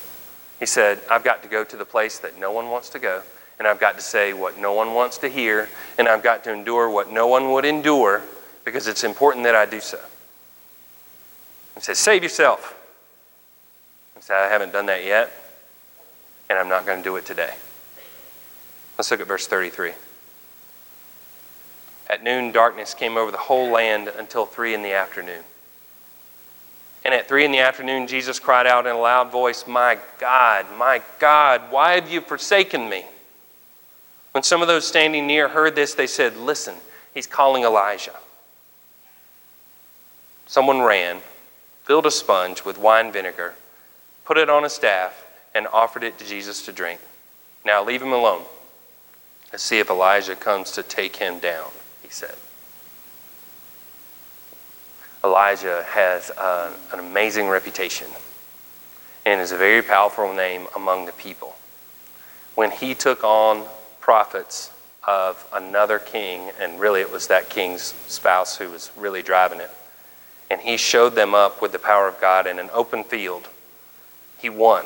He 0.59 0.65
said, 0.65 0.99
I've 1.09 1.23
got 1.23 1.41
to 1.43 1.49
go 1.49 1.63
to 1.63 1.77
the 1.77 1.85
place 1.85 2.19
that 2.19 2.37
no 2.37 2.51
one 2.51 2.69
wants 2.69 2.89
to 2.89 2.99
go, 2.99 3.21
and 3.57 3.67
I've 3.67 3.79
got 3.79 3.95
to 3.95 4.01
say 4.01 4.33
what 4.33 4.57
no 4.57 4.73
one 4.73 4.93
wants 4.93 5.17
to 5.19 5.29
hear, 5.29 5.69
and 5.97 6.07
I've 6.07 6.21
got 6.21 6.43
to 6.43 6.53
endure 6.53 6.89
what 6.89 7.11
no 7.11 7.27
one 7.27 7.51
would 7.51 7.65
endure 7.65 8.21
because 8.65 8.87
it's 8.87 9.03
important 9.03 9.45
that 9.45 9.55
I 9.55 9.65
do 9.65 9.79
so. 9.79 9.99
He 11.75 11.81
says, 11.81 11.97
Save 11.97 12.23
yourself. 12.23 12.75
He 14.15 14.21
said, 14.21 14.35
I 14.35 14.49
haven't 14.49 14.73
done 14.73 14.87
that 14.87 15.05
yet, 15.05 15.31
and 16.49 16.59
I'm 16.59 16.67
not 16.67 16.85
going 16.85 16.99
to 16.99 17.03
do 17.03 17.15
it 17.15 17.25
today. 17.25 17.53
Let's 18.97 19.09
look 19.11 19.21
at 19.21 19.27
verse 19.27 19.47
33. 19.47 19.93
At 22.09 22.21
noon, 22.21 22.51
darkness 22.51 22.93
came 22.93 23.15
over 23.15 23.31
the 23.31 23.37
whole 23.37 23.69
land 23.69 24.09
until 24.09 24.45
three 24.45 24.73
in 24.73 24.81
the 24.81 24.91
afternoon. 24.91 25.43
And 27.09 27.15
at 27.15 27.27
three 27.27 27.43
in 27.43 27.51
the 27.51 27.57
afternoon, 27.57 28.05
Jesus 28.05 28.37
cried 28.37 28.67
out 28.67 28.85
in 28.85 28.95
a 28.95 28.99
loud 28.99 29.31
voice, 29.31 29.65
My 29.65 29.97
God, 30.19 30.67
my 30.77 31.01
God, 31.17 31.71
why 31.71 31.95
have 31.95 32.07
you 32.07 32.21
forsaken 32.21 32.87
me? 32.87 33.03
When 34.31 34.43
some 34.43 34.61
of 34.61 34.67
those 34.67 34.87
standing 34.87 35.25
near 35.25 35.47
heard 35.47 35.73
this, 35.73 35.95
they 35.95 36.05
said, 36.05 36.37
Listen, 36.37 36.75
he's 37.15 37.25
calling 37.25 37.63
Elijah. 37.63 38.13
Someone 40.45 40.81
ran, 40.81 41.21
filled 41.83 42.05
a 42.05 42.11
sponge 42.11 42.63
with 42.63 42.77
wine 42.77 43.11
vinegar, 43.11 43.55
put 44.23 44.37
it 44.37 44.47
on 44.47 44.63
a 44.63 44.69
staff, 44.69 45.25
and 45.55 45.65
offered 45.65 46.03
it 46.03 46.19
to 46.19 46.25
Jesus 46.27 46.63
to 46.67 46.71
drink. 46.71 47.01
Now 47.65 47.83
leave 47.83 48.03
him 48.03 48.13
alone. 48.13 48.43
Let's 49.51 49.63
see 49.63 49.79
if 49.79 49.89
Elijah 49.89 50.35
comes 50.35 50.69
to 50.73 50.83
take 50.83 51.15
him 51.15 51.39
down, 51.39 51.71
he 52.03 52.09
said. 52.09 52.35
Elijah 55.23 55.83
has 55.89 56.31
uh, 56.31 56.71
an 56.93 56.99
amazing 56.99 57.47
reputation 57.47 58.07
and 59.25 59.41
is 59.41 59.51
a 59.51 59.57
very 59.57 59.81
powerful 59.81 60.33
name 60.33 60.67
among 60.75 61.05
the 61.05 61.11
people. 61.13 61.55
When 62.55 62.71
he 62.71 62.95
took 62.95 63.23
on 63.23 63.65
prophets 63.99 64.71
of 65.07 65.45
another 65.53 65.99
king, 65.99 66.51
and 66.59 66.79
really 66.79 67.01
it 67.01 67.11
was 67.11 67.27
that 67.27 67.49
king's 67.49 67.93
spouse 68.07 68.57
who 68.57 68.69
was 68.69 68.91
really 68.95 69.21
driving 69.21 69.59
it, 69.59 69.71
and 70.49 70.61
he 70.61 70.77
showed 70.77 71.15
them 71.15 71.35
up 71.35 71.61
with 71.61 71.71
the 71.71 71.79
power 71.79 72.07
of 72.07 72.19
God 72.19 72.47
in 72.47 72.59
an 72.59 72.69
open 72.73 73.03
field, 73.03 73.47
he 74.37 74.49
won. 74.49 74.85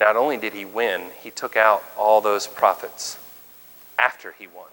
Not 0.00 0.16
only 0.16 0.36
did 0.36 0.52
he 0.52 0.64
win, 0.64 1.06
he 1.20 1.30
took 1.30 1.56
out 1.56 1.82
all 1.96 2.20
those 2.20 2.46
prophets 2.46 3.18
after 3.98 4.32
he 4.38 4.46
won. 4.46 4.68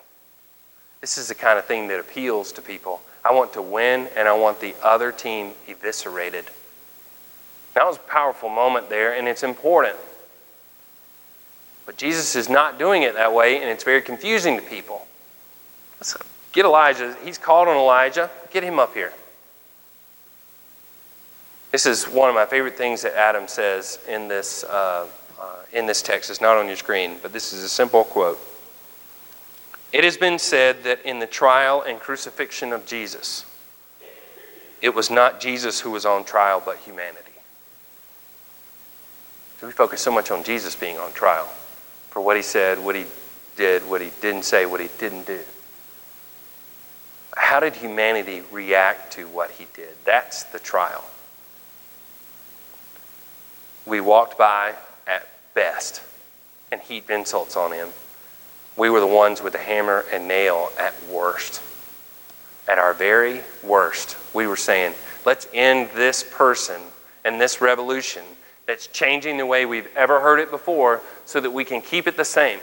This 1.02 1.18
is 1.18 1.28
the 1.28 1.36
kind 1.36 1.58
of 1.58 1.66
thing 1.66 1.88
that 1.88 2.00
appeals 2.00 2.52
to 2.54 2.62
people. 2.62 3.02
I 3.26 3.34
want 3.34 3.54
to 3.54 3.62
win, 3.62 4.08
and 4.16 4.28
I 4.28 4.34
want 4.34 4.62
the 4.62 4.76
other 4.84 5.12
team 5.12 5.54
eviscerated. 5.68 6.46
That 7.74 7.86
was 7.88 7.98
a 7.98 8.02
powerful 8.02 8.50
moment 8.50 8.88
there, 8.88 9.16
and 9.16 9.28
it's 9.28 9.42
important. 9.42 9.98
But 11.88 11.98
Jesus 11.98 12.36
is 12.36 12.50
not 12.50 12.78
doing 12.78 13.02
it 13.02 13.16
that 13.16 13.34
way, 13.34 13.60
and 13.60 13.66
it's 13.66 13.84
very 13.84 14.02
confusing 14.04 14.58
to 14.58 14.62
people. 14.62 15.08
Let's 16.00 16.16
get 16.54 16.66
Elijah. 16.66 17.18
He's 17.24 17.40
called 17.40 17.68
on 17.68 17.76
Elijah. 17.76 18.30
Get 18.52 18.64
him 18.64 18.78
up 18.78 18.94
here. 18.94 19.12
This 21.72 21.88
is 21.88 22.06
one 22.06 22.30
of 22.30 22.36
my 22.36 22.46
favorite 22.46 22.78
things 22.78 23.02
that 23.02 23.18
Adam 23.18 23.48
says 23.48 24.00
in 24.08 24.28
this, 24.28 24.64
uh, 24.64 25.08
uh, 25.40 25.56
in 25.74 25.88
this 25.88 26.04
text. 26.04 26.30
It's 26.30 26.42
not 26.42 26.58
on 26.58 26.68
your 26.68 26.76
screen, 26.76 27.18
but 27.24 27.34
this 27.34 27.54
is 27.54 27.64
a 27.64 27.70
simple 27.70 28.04
quote. 28.04 28.40
It 29.96 30.04
has 30.04 30.18
been 30.18 30.40
said 30.40 30.84
that 30.84 31.06
in 31.06 31.20
the 31.20 31.26
trial 31.26 31.82
and 31.82 32.02
crucifixion 32.02 32.74
of 32.74 32.86
Jesus, 32.86 33.46
it 34.82 34.94
was 34.94 35.10
not 35.10 35.40
Jesus 35.40 35.80
who 35.80 35.90
was 35.90 36.06
on 36.06 36.26
trial, 36.26 36.62
but 36.66 36.80
humanity. 36.80 37.32
So 39.58 39.68
we 39.68 39.72
focus 39.72 40.02
so 40.02 40.12
much 40.12 40.32
on 40.32 40.44
Jesus 40.44 40.76
being 40.76 40.98
on 40.98 41.14
trial 41.14 41.46
for 42.10 42.20
what 42.20 42.36
he 42.36 42.44
said, 42.44 42.78
what 42.78 42.94
he 42.96 43.06
did, 43.56 43.88
what 43.88 44.02
he 44.02 44.12
didn't 44.20 44.44
say, 44.44 44.66
what 44.66 44.82
he 44.82 44.90
didn't 44.98 45.28
do. 45.28 45.40
How 47.38 47.62
did 47.62 47.78
humanity 47.78 48.42
react 48.52 49.14
to 49.14 49.30
what 49.30 49.52
he 49.52 49.66
did? 49.74 49.96
That's 50.04 50.44
the 50.44 50.60
trial. 50.60 51.06
We 53.86 54.02
walked 54.02 54.38
by 54.38 54.74
at 55.08 55.26
best 55.54 56.02
and 56.70 56.82
heaped 56.82 57.10
insults 57.10 57.56
on 57.56 57.72
him 57.72 57.92
we 58.78 58.90
were 58.90 59.00
the 59.00 59.08
ones 59.08 59.42
with 59.42 59.54
the 59.54 59.60
hammer 59.60 60.06
and 60.12 60.28
nail 60.28 60.72
at 60.78 60.94
worst. 61.10 61.62
At 62.68 62.80
our 62.80 62.94
very 62.94 63.42
worst, 63.64 64.18
we 64.34 64.48
were 64.48 64.58
saying, 64.58 64.94
let's 65.26 65.48
end 65.54 65.90
this 65.96 66.24
person 66.24 66.82
and 67.24 67.40
this 67.40 67.62
revolution 67.62 68.24
that's 68.66 68.88
changing 68.88 69.38
the 69.38 69.46
way 69.46 69.66
we've 69.66 69.88
ever 69.96 70.20
heard 70.20 70.40
it 70.40 70.50
before 70.50 71.02
so 71.26 71.40
that 71.40 71.52
we 71.52 71.64
can 71.64 71.82
keep 71.82 72.08
it 72.08 72.18
the 72.18 72.26
same. 72.26 72.60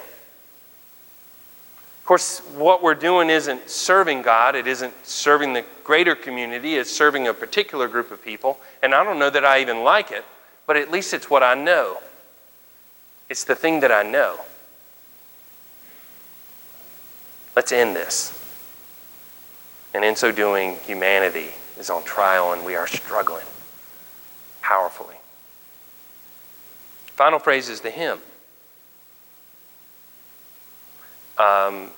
Of 2.02 2.06
course, 2.06 2.40
what 2.56 2.82
we're 2.82 2.96
doing 2.96 3.30
isn't 3.30 3.70
serving 3.70 4.22
God, 4.22 4.56
it 4.56 4.66
isn't 4.66 4.92
serving 5.06 5.52
the 5.52 5.64
greater 5.84 6.16
community, 6.16 6.74
it's 6.74 6.90
serving 6.90 7.28
a 7.28 7.34
particular 7.34 7.86
group 7.86 8.10
of 8.10 8.24
people. 8.24 8.58
And 8.82 8.92
I 8.92 9.04
don't 9.04 9.20
know 9.20 9.30
that 9.30 9.44
I 9.44 9.60
even 9.60 9.84
like 9.84 10.10
it, 10.10 10.24
but 10.66 10.76
at 10.76 10.90
least 10.90 11.14
it's 11.14 11.30
what 11.30 11.44
I 11.44 11.54
know. 11.54 11.98
It's 13.30 13.44
the 13.44 13.54
thing 13.54 13.80
that 13.80 13.92
I 13.92 14.02
know. 14.02 14.40
Let's 17.54 17.72
end 17.72 17.94
this. 17.94 18.38
And 19.94 20.04
in 20.04 20.16
so 20.16 20.32
doing, 20.32 20.76
humanity 20.86 21.48
is 21.78 21.90
on 21.90 22.02
trial 22.04 22.52
and 22.52 22.64
we 22.64 22.74
are 22.74 22.86
struggling 22.86 23.44
powerfully. 24.62 25.16
Final 27.08 27.38
phrase 27.38 27.68
is 27.68 27.82
the 27.82 27.90
hymn. 27.90 28.18
Um, 31.38 31.90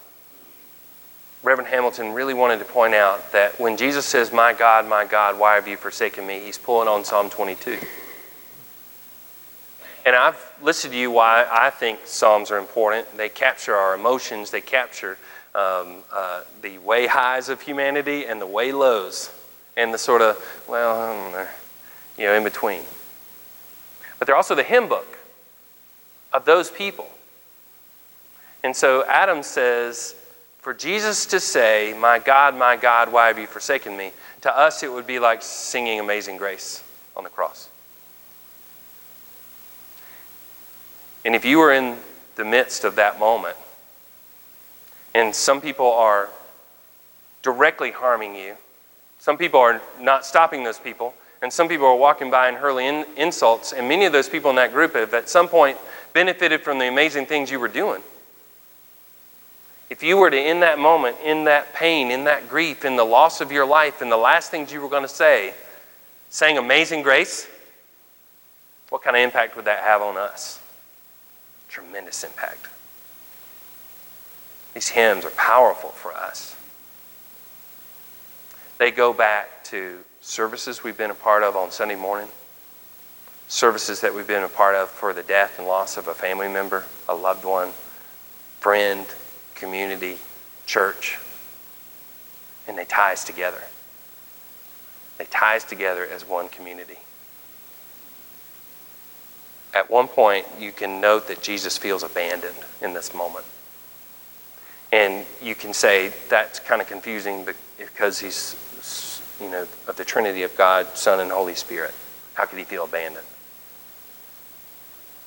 Reverend 1.45 1.69
Hamilton 1.69 2.13
really 2.13 2.35
wanted 2.35 2.59
to 2.61 2.65
point 2.65 2.95
out 2.95 3.33
that 3.33 3.61
when 3.61 3.77
Jesus 3.77 4.07
says, 4.07 4.33
My 4.33 4.53
God, 4.53 4.89
my 4.89 5.05
God, 5.05 5.39
why 5.39 5.55
have 5.55 5.69
you 5.69 5.77
forsaken 5.77 6.27
me? 6.27 6.41
He's 6.41 6.59
pulling 6.59 6.89
on 6.89 7.05
Psalm 7.05 7.31
22. 7.31 7.79
And 10.07 10.17
I've 10.17 10.53
listed 10.63 10.93
to 10.93 10.97
you 10.97 11.11
why 11.11 11.47
I 11.51 11.71
think 11.71 12.01
Psalms 12.05 12.51
are 12.51 12.59
important. 12.59 13.17
They 13.17 13.29
capture 13.29 13.75
our 13.75 13.95
emotions, 13.95 14.51
they 14.51 14.61
capture 14.61 15.19
um, 15.55 15.99
uh, 16.13 16.43
the 16.63 16.79
way 16.79 17.07
highs 17.07 17.49
of 17.49 17.61
humanity 17.61 18.27
and 18.27 18.41
the 18.41 18.47
way 18.47 18.73
lows, 18.73 19.31
and 19.77 19.93
the 19.93 19.99
sort 19.99 20.23
of, 20.23 20.37
well, 20.69 21.47
you 22.19 22.25
know, 22.25 22.35
in 22.35 22.45
between. 22.45 22.83
But 24.19 24.27
they're 24.27 24.37
also 24.37 24.55
the 24.55 24.63
hymn 24.63 24.89
book 24.89 25.19
of 26.33 26.45
those 26.45 26.71
people. 26.71 27.09
And 28.63 28.75
so 28.75 29.05
Adam 29.07 29.43
says, 29.43 30.15
for 30.65 30.73
Jesus 30.73 31.27
to 31.27 31.41
say, 31.41 31.95
My 31.99 32.19
God, 32.19 32.57
my 32.57 32.77
God, 32.77 33.13
why 33.13 33.27
have 33.27 33.39
you 33.39 33.47
forsaken 33.47 33.97
me? 33.97 34.13
To 34.41 34.57
us, 34.57 34.83
it 34.83 34.91
would 34.91 35.07
be 35.07 35.19
like 35.19 35.43
singing 35.43 36.01
Amazing 36.01 36.39
Grace 36.39 36.83
on 37.15 37.23
the 37.23 37.31
cross. 37.31 37.69
And 41.25 41.35
if 41.35 41.45
you 41.45 41.59
were 41.59 41.73
in 41.73 41.99
the 42.37 42.45
midst 42.47 42.85
of 42.85 42.97
that 42.97 43.19
moment, 43.19 43.57
and 45.15 45.35
some 45.35 45.61
people 45.61 45.91
are 45.93 46.29
directly 47.43 47.91
harming 47.93 48.35
you. 48.35 48.57
Some 49.19 49.39
people 49.39 49.61
are 49.61 49.81
not 50.01 50.27
stopping 50.27 50.65
those 50.65 50.79
people. 50.79 51.15
And 51.45 51.53
some 51.53 51.69
people 51.69 51.87
are 51.87 51.97
walking 51.97 52.31
by 52.31 52.49
and 52.49 52.57
hurling 52.57 52.87
in, 52.87 53.07
insults. 53.17 53.73
And 53.73 53.87
many 53.87 54.07
of 54.07 54.13
those 54.13 54.31
people 54.31 54.49
in 54.49 54.57
that 54.57 54.73
group 54.73 54.95
have 54.95 55.13
at 55.13 55.29
some 55.29 55.47
point 55.47 55.77
benefited 56.15 56.63
from 56.63 56.79
the 56.79 56.89
amazing 56.89 57.27
things 57.27 57.51
you 57.51 57.61
were 57.61 57.69
doing. 57.69 58.01
If 59.91 60.03
you 60.03 60.17
were 60.17 60.31
to, 60.31 60.37
in 60.37 60.61
that 60.61 60.79
moment, 60.79 61.17
in 61.23 61.45
that 61.45 61.75
pain, 61.75 62.11
in 62.11 62.25
that 62.25 62.49
grief, 62.49 62.85
in 62.87 62.97
the 62.97 63.05
loss 63.05 63.43
of 63.43 63.53
your 63.53 63.67
life, 63.67 64.01
in 64.01 64.09
the 64.09 64.17
last 64.17 64.51
things 64.51 64.73
you 64.73 64.81
were 64.81 64.89
going 64.89 65.03
to 65.03 65.09
say, 65.09 65.53
saying 66.31 66.57
amazing 66.57 67.03
grace, 67.03 67.47
what 68.89 69.03
kind 69.03 69.15
of 69.15 69.23
impact 69.23 69.55
would 69.57 69.67
that 69.67 69.85
have 69.85 70.01
on 70.01 70.17
us? 70.17 70.63
Tremendous 71.69 72.25
impact. 72.25 72.69
These 74.75 74.89
hymns 74.89 75.25
are 75.25 75.31
powerful 75.31 75.91
for 75.91 76.13
us. 76.13 76.57
They 78.79 78.91
go 78.91 79.13
back 79.13 79.63
to 79.65 80.01
services 80.21 80.83
we've 80.83 80.99
been 80.99 81.13
a 81.13 81.15
part 81.15 81.45
of 81.45 81.57
on 81.57 81.71
Sunday 81.71 81.95
morning, 81.95 82.29
services 83.47 84.01
that 84.01 84.13
we've 84.13 84.27
been 84.27 84.43
a 84.43 84.49
part 84.49 84.75
of 84.75 84.89
for 84.89 85.13
the 85.13 85.23
death 85.23 85.59
and 85.59 85.69
loss 85.69 85.97
of 85.97 86.09
a 86.09 86.15
family 86.15 86.49
member, 86.49 86.85
a 87.09 87.15
loved 87.15 87.45
one, 87.45 87.71
friend, 88.59 89.07
community, 89.55 90.19
church. 90.67 91.19
And 92.67 92.77
they 92.77 92.85
tie 92.85 93.13
us 93.13 93.25
together. 93.25 93.63
They 95.19 95.27
tie 95.27 95.57
us 95.57 95.65
together 95.65 96.05
as 96.05 96.27
one 96.27 96.49
community. 96.49 96.99
At 99.73 99.91
one 99.91 100.09
point, 100.09 100.47
you 100.59 100.73
can 100.73 101.01
note 101.01 101.29
that 101.29 101.43
Jesus 101.43 101.77
feels 101.77 102.03
abandoned 102.03 102.57
in 102.81 102.93
this 102.93 103.15
moment. 103.15 103.45
And 104.95 105.27
you 105.43 105.57
can 105.57 105.75
say 105.75 106.13
that's 106.29 106.61
kind 106.61 106.81
of 106.81 106.87
confusing 106.87 107.45
because 107.77 108.21
he's 108.21 109.21
you 109.41 109.51
know, 109.51 109.67
of 109.89 109.97
the 109.97 110.05
Trinity 110.05 110.45
of 110.45 110.57
God, 110.57 110.87
Son, 110.97 111.19
and 111.19 111.33
Holy 111.33 111.57
Spirit. 111.57 111.93
How 112.35 112.45
could 112.45 112.61
he 112.61 112.65
feel 112.65 112.85
abandoned? 112.85 113.27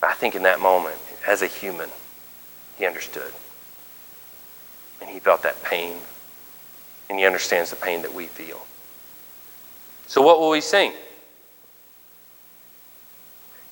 I 0.02 0.14
think 0.14 0.36
in 0.36 0.44
that 0.44 0.62
moment, 0.62 0.96
as 1.28 1.42
a 1.42 1.48
human, 1.48 1.90
he 2.78 2.86
understood. 2.86 3.34
And 5.02 5.10
he 5.10 5.20
felt 5.20 5.44
that 5.44 5.62
pain. 5.66 5.98
And 7.10 7.20
he 7.20 7.26
understands 7.26 7.70
the 7.70 7.76
pain 7.76 8.04
that 8.04 8.14
we 8.14 8.28
feel. 8.28 8.66
So, 10.08 10.22
what 10.22 10.40
will 10.40 10.50
we 10.50 10.62
sing? 10.62 10.94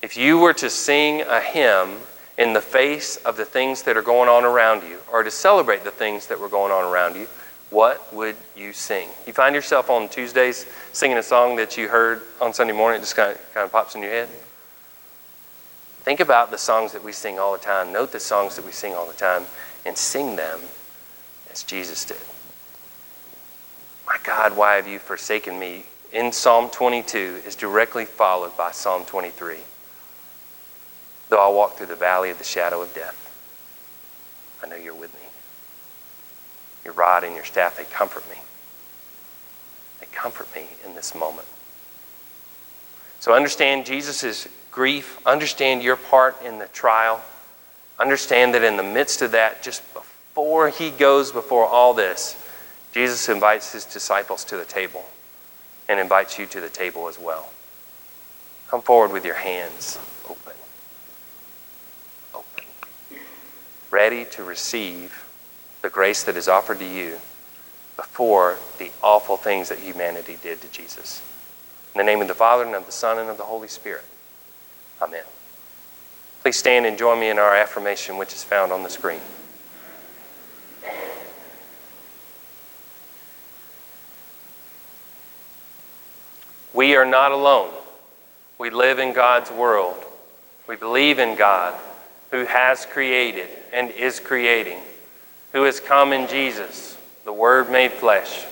If 0.02 0.14
you 0.18 0.36
were 0.36 0.52
to 0.52 0.68
sing 0.68 1.22
a 1.22 1.40
hymn 1.40 2.00
in 2.38 2.52
the 2.52 2.60
face 2.60 3.16
of 3.16 3.36
the 3.36 3.44
things 3.44 3.82
that 3.82 3.96
are 3.96 4.02
going 4.02 4.28
on 4.28 4.44
around 4.44 4.82
you, 4.82 4.98
or 5.12 5.22
to 5.22 5.30
celebrate 5.30 5.84
the 5.84 5.90
things 5.90 6.26
that 6.26 6.38
were 6.38 6.48
going 6.48 6.72
on 6.72 6.84
around 6.84 7.16
you, 7.16 7.26
what 7.70 8.12
would 8.14 8.36
you 8.56 8.72
sing? 8.72 9.08
You 9.26 9.32
find 9.32 9.54
yourself 9.54 9.90
on 9.90 10.08
Tuesdays 10.08 10.66
singing 10.92 11.18
a 11.18 11.22
song 11.22 11.56
that 11.56 11.76
you 11.76 11.88
heard 11.88 12.22
on 12.40 12.52
Sunday 12.52 12.72
morning, 12.72 12.98
it 12.98 13.02
just 13.02 13.16
kind 13.16 13.32
of, 13.32 13.54
kind 13.54 13.64
of 13.64 13.72
pops 13.72 13.94
in 13.94 14.02
your 14.02 14.12
head? 14.12 14.28
Think 16.02 16.20
about 16.20 16.52
the 16.52 16.58
songs 16.58 16.92
that 16.92 17.02
we 17.02 17.10
sing 17.10 17.40
all 17.40 17.52
the 17.52 17.58
time. 17.58 17.92
Note 17.92 18.12
the 18.12 18.20
songs 18.20 18.54
that 18.54 18.64
we 18.64 18.70
sing 18.70 18.94
all 18.94 19.08
the 19.08 19.14
time 19.14 19.44
and 19.84 19.96
sing 19.96 20.36
them 20.36 20.60
as 21.50 21.64
Jesus 21.64 22.04
did. 22.04 22.20
My 24.06 24.16
God, 24.22 24.56
why 24.56 24.76
have 24.76 24.86
you 24.86 25.00
forsaken 25.00 25.58
me? 25.58 25.84
In 26.12 26.30
Psalm 26.30 26.70
22 26.70 27.42
is 27.44 27.56
directly 27.56 28.04
followed 28.04 28.56
by 28.56 28.70
Psalm 28.70 29.04
23. 29.04 29.56
Though 31.28 31.44
I 31.44 31.52
walk 31.52 31.76
through 31.76 31.86
the 31.86 31.96
valley 31.96 32.30
of 32.30 32.38
the 32.38 32.44
shadow 32.44 32.82
of 32.82 32.94
death, 32.94 33.22
I 34.62 34.68
know 34.68 34.76
you're 34.76 34.94
with 34.94 35.12
me. 35.14 35.28
Your 36.84 36.94
rod 36.94 37.24
and 37.24 37.34
your 37.34 37.44
staff, 37.44 37.76
they 37.76 37.84
comfort 37.84 38.28
me. 38.30 38.36
They 40.00 40.06
comfort 40.12 40.48
me 40.54 40.66
in 40.84 40.94
this 40.94 41.14
moment. 41.14 41.48
So 43.18 43.34
understand 43.34 43.86
Jesus' 43.86 44.46
grief. 44.70 45.18
Understand 45.26 45.82
your 45.82 45.96
part 45.96 46.40
in 46.44 46.58
the 46.58 46.68
trial. 46.68 47.20
Understand 47.98 48.54
that 48.54 48.62
in 48.62 48.76
the 48.76 48.82
midst 48.82 49.22
of 49.22 49.32
that, 49.32 49.62
just 49.62 49.82
before 49.94 50.68
he 50.68 50.90
goes 50.90 51.32
before 51.32 51.66
all 51.66 51.94
this, 51.94 52.40
Jesus 52.92 53.28
invites 53.28 53.72
his 53.72 53.84
disciples 53.84 54.44
to 54.44 54.56
the 54.56 54.64
table 54.64 55.04
and 55.88 55.98
invites 55.98 56.38
you 56.38 56.46
to 56.46 56.60
the 56.60 56.68
table 56.68 57.08
as 57.08 57.18
well. 57.18 57.50
Come 58.68 58.82
forward 58.82 59.12
with 59.12 59.24
your 59.24 59.34
hands 59.34 59.98
open. 60.28 60.45
Ready 63.90 64.24
to 64.32 64.42
receive 64.42 65.24
the 65.82 65.88
grace 65.88 66.24
that 66.24 66.36
is 66.36 66.48
offered 66.48 66.78
to 66.80 66.84
you 66.84 67.18
before 67.96 68.58
the 68.78 68.90
awful 69.02 69.36
things 69.36 69.68
that 69.68 69.78
humanity 69.78 70.38
did 70.42 70.60
to 70.60 70.68
Jesus. 70.68 71.22
In 71.94 71.98
the 71.98 72.04
name 72.04 72.20
of 72.20 72.28
the 72.28 72.34
Father, 72.34 72.64
and 72.64 72.74
of 72.74 72.84
the 72.86 72.92
Son, 72.92 73.18
and 73.18 73.30
of 73.30 73.36
the 73.36 73.44
Holy 73.44 73.68
Spirit. 73.68 74.04
Amen. 75.00 75.24
Please 76.42 76.56
stand 76.56 76.86
and 76.86 76.98
join 76.98 77.20
me 77.20 77.30
in 77.30 77.38
our 77.38 77.54
affirmation, 77.54 78.18
which 78.18 78.32
is 78.32 78.44
found 78.44 78.72
on 78.72 78.82
the 78.82 78.90
screen. 78.90 79.20
We 86.74 86.94
are 86.94 87.06
not 87.06 87.32
alone. 87.32 87.72
We 88.58 88.68
live 88.68 88.98
in 88.98 89.14
God's 89.14 89.50
world. 89.50 90.04
We 90.68 90.76
believe 90.76 91.18
in 91.18 91.36
God 91.36 91.74
who 92.30 92.44
has 92.44 92.86
created 92.86 93.48
and 93.72 93.90
is 93.90 94.20
creating, 94.20 94.78
who 95.52 95.64
has 95.64 95.80
come 95.80 96.12
in 96.12 96.28
Jesus, 96.28 96.96
the 97.24 97.32
Word 97.32 97.70
made 97.70 97.92
flesh, 97.92 98.44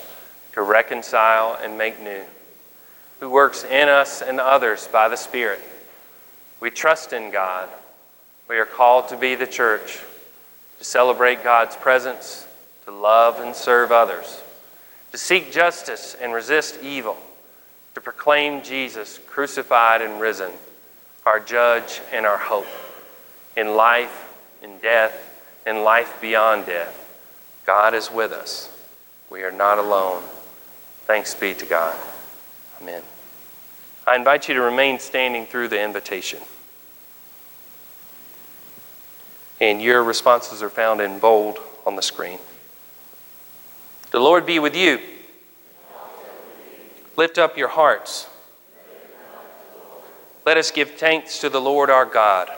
to 0.53 0.63
reconcile 0.63 1.59
and 1.63 1.77
make 1.77 2.01
new, 2.01 2.23
who 3.21 3.31
works 3.31 3.65
in 3.65 3.89
us 3.89 4.23
and 4.23 4.41
others 4.41 4.89
by 4.89 5.09
the 5.09 5.17
Spirit. 5.17 5.61
We 6.61 6.71
trust 6.71 7.13
in 7.13 7.31
God. 7.31 7.69
We 8.49 8.59
are 8.59 8.67
called 8.67 9.09
to 9.09 9.17
be 9.17 9.35
the 9.35 9.47
church, 9.47 9.99
to 10.79 10.85
celebrate 10.85 11.43
God's 11.43 11.77
presence, 11.77 12.47
to 12.85 12.93
love 12.93 13.41
and 13.41 13.55
serve 13.55 13.91
others, 13.91 14.43
to 15.13 15.19
seek 15.19 15.53
justice 15.53 16.17
and 16.21 16.33
resist 16.33 16.83
evil 16.83 17.17
to 17.95 18.01
proclaim 18.01 18.63
Jesus 18.63 19.21
crucified 19.27 20.03
and 20.03 20.21
risen, 20.21 20.51
our 21.25 21.39
judge 21.39 22.01
and 22.13 22.27
our 22.27 22.39
hope. 22.39 22.67
In 23.57 23.77
life, 23.77 24.33
in 24.63 24.79
death, 24.79 25.15
in 25.67 25.85
life 25.85 26.21
beyond 26.21 26.67
death, 26.67 27.01
God 27.67 27.95
is 27.95 28.11
with 28.11 28.33
us. 28.33 28.71
We 29.31 29.43
are 29.43 29.53
not 29.53 29.79
alone. 29.79 30.23
Thanks 31.07 31.35
be 31.35 31.55
to 31.55 31.67
God. 31.67 31.97
Amen. 32.81 33.03
I 34.07 34.17
invite 34.17 34.49
you 34.49 34.55
to 34.55 34.61
remain 34.61 34.99
standing 34.99 35.47
through 35.47 35.69
the 35.69 35.83
invitation. 35.83 36.41
And 39.61 39.81
your 39.81 40.03
responses 40.03 40.63
are 40.63 40.71
found 40.71 41.01
in 41.01 41.19
bold 41.19 41.59
on 41.87 41.97
the 41.97 42.03
screen. 42.03 42.39
The 44.11 44.21
Lord 44.21 44.47
be 44.47 44.59
with 44.59 44.77
you. 44.77 45.01
Lift 47.17 47.39
up 47.39 47.57
your 47.57 47.69
hearts. 47.69 48.29
Let 50.45 50.57
us 50.57 50.71
give 50.71 50.93
thanks 50.93 51.39
to 51.39 51.49
the 51.49 51.61
Lord 51.61 51.89
our 51.89 52.05
God. 52.05 52.51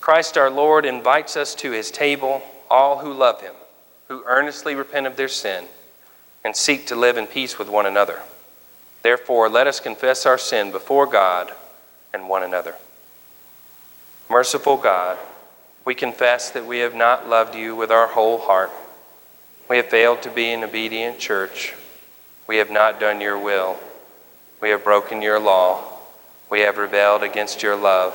Christ 0.00 0.38
our 0.38 0.50
Lord 0.50 0.86
invites 0.86 1.36
us 1.36 1.54
to 1.56 1.72
his 1.72 1.90
table, 1.90 2.42
all 2.70 2.98
who 2.98 3.12
love 3.12 3.42
him, 3.42 3.54
who 4.08 4.24
earnestly 4.26 4.74
repent 4.74 5.06
of 5.06 5.16
their 5.16 5.28
sin, 5.28 5.66
and 6.42 6.56
seek 6.56 6.86
to 6.86 6.96
live 6.96 7.18
in 7.18 7.26
peace 7.26 7.58
with 7.58 7.68
one 7.68 7.86
another. 7.86 8.20
Therefore, 9.02 9.48
let 9.48 9.66
us 9.66 9.78
confess 9.78 10.24
our 10.24 10.38
sin 10.38 10.72
before 10.72 11.06
God 11.06 11.52
and 12.12 12.28
one 12.28 12.42
another. 12.42 12.76
Merciful 14.28 14.76
God, 14.76 15.18
we 15.84 15.94
confess 15.94 16.50
that 16.50 16.66
we 16.66 16.78
have 16.78 16.94
not 16.94 17.28
loved 17.28 17.54
you 17.54 17.76
with 17.76 17.90
our 17.90 18.06
whole 18.08 18.38
heart. 18.38 18.70
We 19.68 19.76
have 19.76 19.86
failed 19.86 20.22
to 20.22 20.30
be 20.30 20.50
an 20.50 20.64
obedient 20.64 21.18
church. 21.18 21.74
We 22.46 22.56
have 22.56 22.70
not 22.70 23.00
done 23.00 23.20
your 23.20 23.38
will. 23.38 23.76
We 24.60 24.70
have 24.70 24.84
broken 24.84 25.22
your 25.22 25.38
law. 25.38 25.84
We 26.50 26.60
have 26.60 26.78
rebelled 26.78 27.22
against 27.22 27.62
your 27.62 27.76
love. 27.76 28.14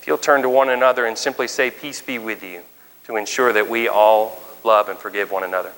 If 0.00 0.06
you'll 0.06 0.18
turn 0.18 0.42
to 0.42 0.48
one 0.48 0.68
another 0.70 1.06
and 1.06 1.16
simply 1.18 1.48
say, 1.48 1.70
Peace 1.70 2.00
be 2.00 2.18
with 2.18 2.42
you, 2.42 2.62
to 3.04 3.16
ensure 3.16 3.52
that 3.52 3.68
we 3.68 3.88
all 3.88 4.40
love 4.64 4.88
and 4.88 4.98
forgive 4.98 5.30
one 5.30 5.44
another. 5.44 5.72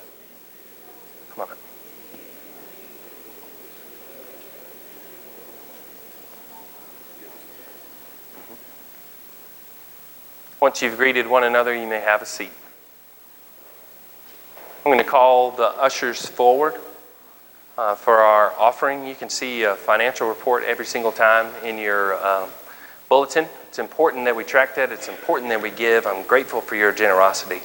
Come 1.31 1.49
on. 1.49 1.57
Once 10.61 10.83
you've 10.83 10.99
greeted 10.99 11.27
one 11.27 11.45
another, 11.45 11.75
you 11.75 11.87
may 11.87 12.01
have 12.01 12.21
a 12.21 12.27
seat. 12.27 12.51
I'm 14.85 14.93
going 14.93 14.99
to 14.99 15.05
call 15.05 15.51
the 15.51 15.69
ushers 15.69 16.27
forward 16.27 16.75
uh, 17.79 17.95
for 17.95 18.19
our 18.19 18.53
offering. 18.59 19.07
You 19.07 19.15
can 19.15 19.31
see 19.31 19.63
a 19.63 19.75
financial 19.75 20.29
report 20.29 20.65
every 20.65 20.87
single 20.87 21.13
time 21.13 21.53
in 21.65 21.79
your 21.79 22.23
um, 22.27 22.51
bulletin. 23.09 23.47
It's 23.71 23.79
important 23.79 24.25
that 24.25 24.35
we 24.35 24.43
track 24.43 24.75
that. 24.75 24.91
It's 24.91 25.07
important 25.07 25.49
that 25.51 25.63
we 25.63 25.71
give. 25.71 26.05
I'm 26.05 26.27
grateful 26.27 26.61
for 26.61 26.75
your 26.75 26.91
generosity. 26.91 27.63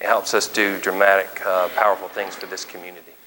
It 0.00 0.06
helps 0.06 0.32
us 0.32 0.46
do 0.46 0.78
dramatic, 0.78 1.44
uh, 1.44 1.68
powerful 1.70 2.06
things 2.06 2.36
for 2.36 2.46
this 2.46 2.64
community. 2.64 3.17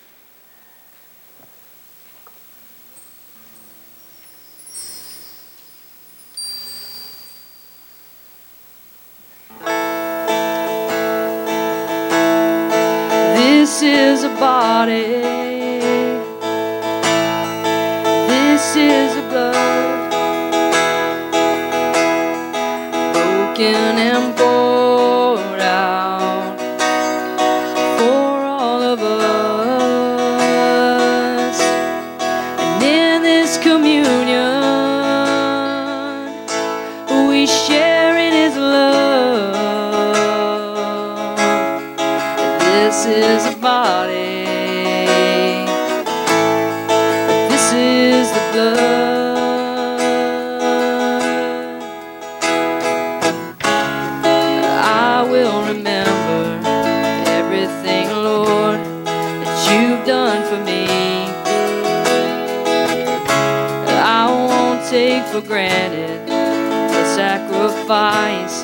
Take 65.02 65.26
for 65.34 65.41
granted 65.41 66.28
the 66.28 67.04
sacrifice 67.16 68.62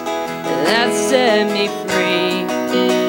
that 0.67 0.93
set 0.93 1.51
me 1.51 1.65
free. 1.87 3.06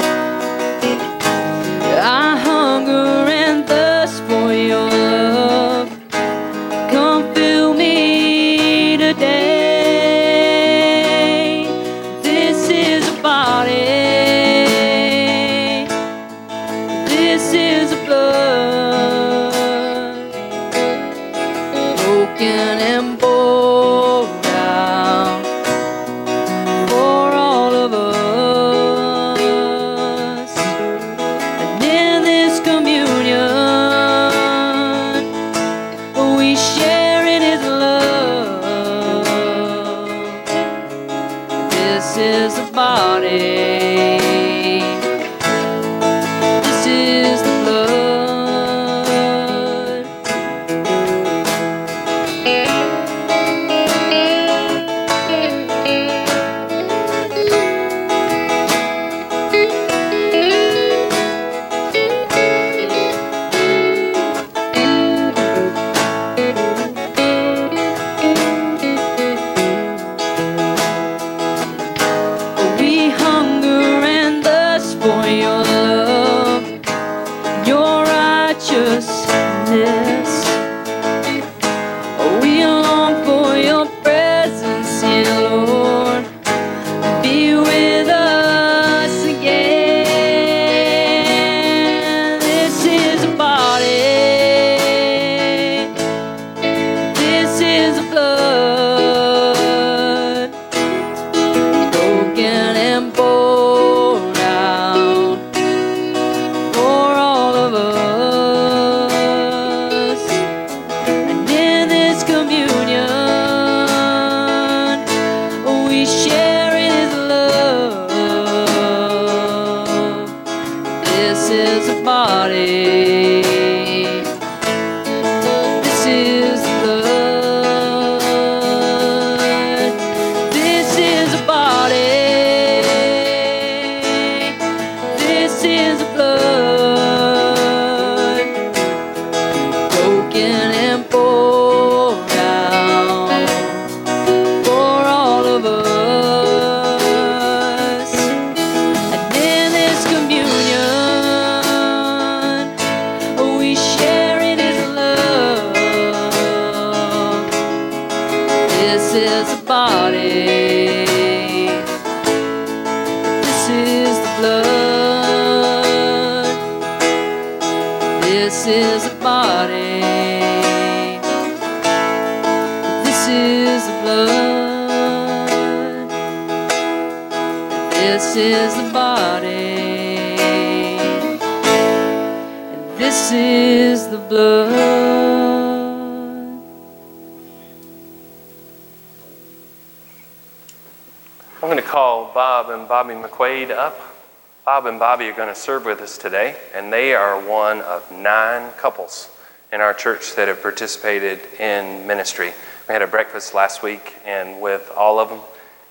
Are 195.29 195.33
going 195.33 195.49
to 195.49 195.61
serve 195.61 195.85
with 195.85 196.01
us 196.01 196.16
today, 196.16 196.57
and 196.74 196.91
they 196.91 197.12
are 197.12 197.39
one 197.39 197.83
of 197.83 198.11
nine 198.11 198.72
couples 198.79 199.29
in 199.70 199.83
our 199.83 199.93
church 199.93 200.35
that 200.37 200.49
have 200.49 200.62
participated 200.62 201.41
in 201.61 202.07
ministry. 202.07 202.55
We 202.89 202.95
had 202.95 203.03
a 203.03 203.07
breakfast 203.07 203.53
last 203.53 203.83
week, 203.83 204.14
and 204.24 204.59
with 204.62 204.91
all 204.97 205.18
of 205.18 205.29
them, 205.29 205.41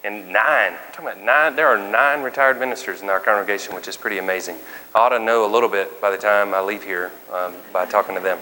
and 0.04 0.34
nine, 0.34 0.74
I'm 0.74 0.92
talking 0.92 1.06
about 1.06 1.22
nine, 1.22 1.56
there 1.56 1.68
are 1.68 1.78
nine 1.78 2.24
retired 2.24 2.60
ministers 2.60 3.04
in 3.04 3.10
our 3.10 3.20
congregation, 3.20 3.76
which 3.76 3.88
is 3.88 3.96
pretty 3.96 4.18
amazing. 4.18 4.58
I 4.96 5.02
ought 5.02 5.10
to 5.10 5.20
know 5.20 5.46
a 5.46 5.52
little 5.52 5.70
bit 5.70 6.02
by 6.02 6.10
the 6.10 6.18
time 6.18 6.56
I 6.56 6.62
leave 6.62 6.84
here 6.84 7.12
um, 7.32 7.54
by 7.72 7.86
talking 7.86 8.16
to 8.16 8.22
them. 8.22 8.40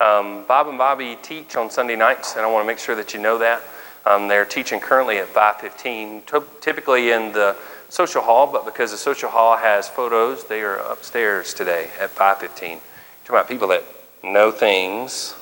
Um, 0.00 0.44
Bob 0.46 0.68
and 0.68 0.78
Bobby 0.78 1.18
teach 1.22 1.56
on 1.56 1.70
Sunday 1.70 1.96
nights, 1.96 2.36
and 2.36 2.42
I 2.42 2.50
want 2.50 2.62
to 2.62 2.68
make 2.68 2.78
sure 2.78 2.94
that 2.94 3.14
you 3.14 3.20
know 3.20 3.36
that. 3.38 3.62
Um, 4.06 4.28
they're 4.28 4.44
teaching 4.44 4.78
currently 4.78 5.18
at 5.18 5.26
515, 5.26 6.22
t- 6.22 6.46
typically 6.60 7.10
in 7.10 7.32
the 7.32 7.56
social 7.90 8.22
hall, 8.22 8.46
but 8.46 8.64
because 8.64 8.92
the 8.92 8.96
social 8.96 9.28
hall 9.28 9.56
has 9.56 9.88
photos, 9.88 10.44
they 10.44 10.62
are 10.62 10.76
upstairs 10.76 11.52
today 11.52 11.90
at 12.00 12.10
515. 12.10 12.78
Talking 13.24 13.36
about 13.36 13.48
people 13.48 13.68
that 13.68 13.84
know 14.22 14.50
things, 14.50 15.34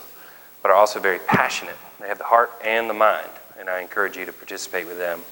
but 0.62 0.70
are 0.70 0.74
also 0.74 0.98
very 0.98 1.18
passionate. 1.20 1.76
They 2.00 2.08
have 2.08 2.18
the 2.18 2.24
heart 2.24 2.50
and 2.64 2.88
the 2.88 2.94
mind, 2.94 3.28
and 3.58 3.68
I 3.68 3.80
encourage 3.80 4.16
you 4.16 4.24
to 4.24 4.32
participate 4.32 4.86
with 4.86 4.98
them 4.98 5.22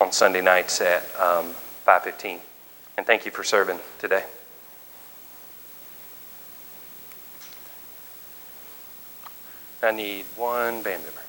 on 0.00 0.12
Sunday 0.12 0.40
nights 0.40 0.80
at 0.80 1.02
um, 1.20 1.52
515. 1.84 2.40
And 2.98 3.06
thank 3.06 3.24
you 3.24 3.30
for 3.30 3.44
serving 3.44 3.78
today. 3.98 4.24
I 9.82 9.92
need 9.92 10.24
one 10.36 10.82
band 10.82 11.04
member. 11.04 11.25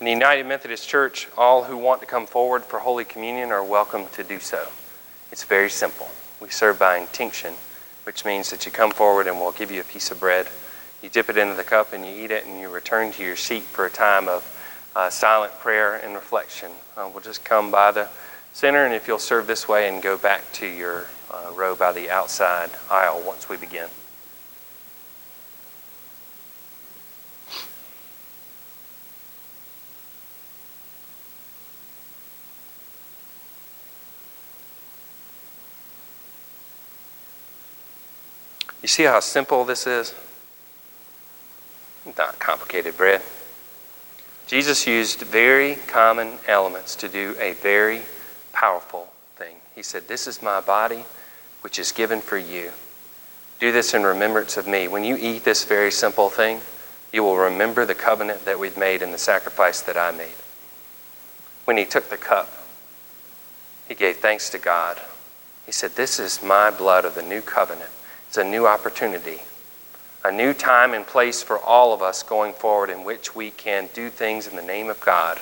In 0.00 0.06
the 0.06 0.10
United 0.10 0.46
Methodist 0.46 0.88
Church, 0.88 1.28
all 1.38 1.62
who 1.62 1.76
want 1.76 2.00
to 2.00 2.06
come 2.06 2.26
forward 2.26 2.64
for 2.64 2.80
Holy 2.80 3.04
Communion 3.04 3.52
are 3.52 3.62
welcome 3.62 4.06
to 4.14 4.24
do 4.24 4.40
so. 4.40 4.66
It's 5.30 5.44
very 5.44 5.70
simple. 5.70 6.08
We 6.40 6.48
serve 6.48 6.80
by 6.80 6.98
intinction, 6.98 7.54
which 8.02 8.24
means 8.24 8.50
that 8.50 8.66
you 8.66 8.72
come 8.72 8.90
forward 8.90 9.28
and 9.28 9.38
we'll 9.38 9.52
give 9.52 9.70
you 9.70 9.80
a 9.80 9.84
piece 9.84 10.10
of 10.10 10.18
bread. 10.18 10.48
You 11.00 11.10
dip 11.10 11.30
it 11.30 11.36
into 11.36 11.54
the 11.54 11.62
cup 11.62 11.92
and 11.92 12.04
you 12.04 12.10
eat 12.24 12.32
it, 12.32 12.44
and 12.44 12.58
you 12.58 12.70
return 12.70 13.12
to 13.12 13.22
your 13.22 13.36
seat 13.36 13.62
for 13.62 13.86
a 13.86 13.90
time 13.90 14.26
of 14.26 14.90
uh, 14.96 15.10
silent 15.10 15.52
prayer 15.60 15.94
and 15.94 16.14
reflection. 16.14 16.72
Uh, 16.96 17.08
we'll 17.12 17.22
just 17.22 17.44
come 17.44 17.70
by 17.70 17.92
the 17.92 18.08
center, 18.52 18.84
and 18.84 18.94
if 18.94 19.06
you'll 19.06 19.20
serve 19.20 19.46
this 19.46 19.68
way 19.68 19.88
and 19.88 20.02
go 20.02 20.18
back 20.18 20.42
to 20.54 20.66
your 20.66 21.06
uh, 21.30 21.52
row 21.54 21.76
by 21.76 21.92
the 21.92 22.10
outside 22.10 22.70
aisle 22.90 23.22
once 23.24 23.48
we 23.48 23.56
begin. 23.56 23.88
You 38.84 38.88
see 38.88 39.04
how 39.04 39.20
simple 39.20 39.64
this 39.64 39.86
is? 39.86 40.14
Not 42.18 42.38
complicated 42.38 42.98
bread. 42.98 43.22
Jesus 44.46 44.86
used 44.86 45.22
very 45.22 45.76
common 45.86 46.34
elements 46.46 46.94
to 46.96 47.08
do 47.08 47.34
a 47.40 47.54
very 47.54 48.02
powerful 48.52 49.08
thing. 49.36 49.56
He 49.74 49.82
said, 49.82 50.06
This 50.06 50.26
is 50.26 50.42
my 50.42 50.60
body, 50.60 51.06
which 51.62 51.78
is 51.78 51.92
given 51.92 52.20
for 52.20 52.36
you. 52.36 52.72
Do 53.58 53.72
this 53.72 53.94
in 53.94 54.02
remembrance 54.02 54.58
of 54.58 54.66
me. 54.66 54.86
When 54.86 55.02
you 55.02 55.16
eat 55.16 55.44
this 55.44 55.64
very 55.64 55.90
simple 55.90 56.28
thing, 56.28 56.60
you 57.10 57.22
will 57.22 57.38
remember 57.38 57.86
the 57.86 57.94
covenant 57.94 58.44
that 58.44 58.58
we've 58.58 58.76
made 58.76 59.00
and 59.00 59.14
the 59.14 59.18
sacrifice 59.18 59.80
that 59.80 59.96
I 59.96 60.10
made. 60.10 60.36
When 61.64 61.78
he 61.78 61.86
took 61.86 62.10
the 62.10 62.18
cup, 62.18 62.52
he 63.88 63.94
gave 63.94 64.18
thanks 64.18 64.50
to 64.50 64.58
God. 64.58 64.98
He 65.64 65.72
said, 65.72 65.92
This 65.92 66.20
is 66.20 66.42
my 66.42 66.70
blood 66.70 67.06
of 67.06 67.14
the 67.14 67.22
new 67.22 67.40
covenant. 67.40 67.88
It's 68.34 68.38
a 68.40 68.42
new 68.42 68.66
opportunity 68.66 69.38
a 70.24 70.32
new 70.32 70.52
time 70.52 70.92
and 70.92 71.06
place 71.06 71.40
for 71.40 71.56
all 71.56 71.92
of 71.92 72.02
us 72.02 72.24
going 72.24 72.52
forward 72.52 72.90
in 72.90 73.04
which 73.04 73.36
we 73.36 73.52
can 73.52 73.88
do 73.94 74.10
things 74.10 74.48
in 74.48 74.56
the 74.56 74.62
name 74.62 74.90
of 74.90 75.00
God, 75.00 75.38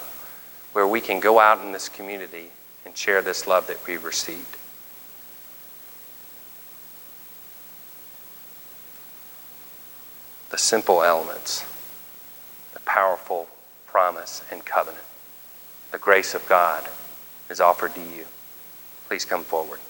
where 0.74 0.86
we 0.86 1.00
can 1.00 1.18
go 1.18 1.40
out 1.40 1.62
in 1.62 1.72
this 1.72 1.88
community 1.88 2.50
and 2.84 2.94
share 2.94 3.22
this 3.22 3.46
love 3.46 3.66
that 3.68 3.78
we've 3.86 4.04
received. 4.04 4.58
The 10.50 10.58
simple 10.58 11.02
elements, 11.02 11.64
the 12.74 12.80
powerful 12.80 13.48
promise 13.86 14.42
and 14.50 14.62
covenant, 14.66 15.06
the 15.92 15.98
grace 15.98 16.34
of 16.34 16.46
God 16.46 16.86
is 17.48 17.58
offered 17.58 17.94
to 17.94 18.02
you. 18.02 18.26
Please 19.08 19.24
come 19.24 19.44
forward. 19.44 19.80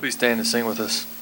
Please 0.00 0.14
stand 0.14 0.40
and 0.40 0.46
sing 0.46 0.64
with 0.64 0.80
us. 0.80 1.19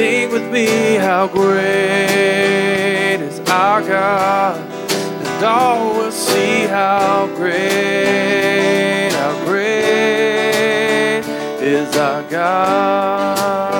Sing 0.00 0.32
with 0.32 0.50
me, 0.50 0.94
how 0.94 1.28
great 1.28 1.60
is 3.20 3.38
our 3.50 3.82
God? 3.82 4.56
And 4.56 5.44
all 5.44 5.92
will 5.94 6.10
see 6.10 6.62
how 6.62 7.26
great, 7.36 9.10
how 9.12 9.44
great 9.44 11.20
is 11.60 11.94
our 11.98 12.22
God. 12.30 13.79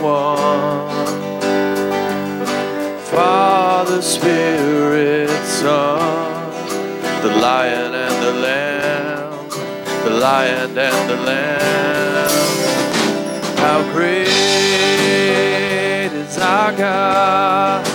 One. 0.00 0.90
Father, 3.10 4.00
Spirit, 4.02 5.30
Son, 5.44 6.52
the 7.22 7.34
Lion 7.36 7.94
and 7.94 8.22
the 8.24 8.32
Lamb, 8.40 9.48
the 10.04 10.10
Lion 10.10 10.78
and 10.78 11.10
the 11.10 11.16
Lamb. 11.16 12.30
How 13.58 13.82
great 13.92 14.28
is 16.12 16.38
our 16.38 16.72
God? 16.72 17.86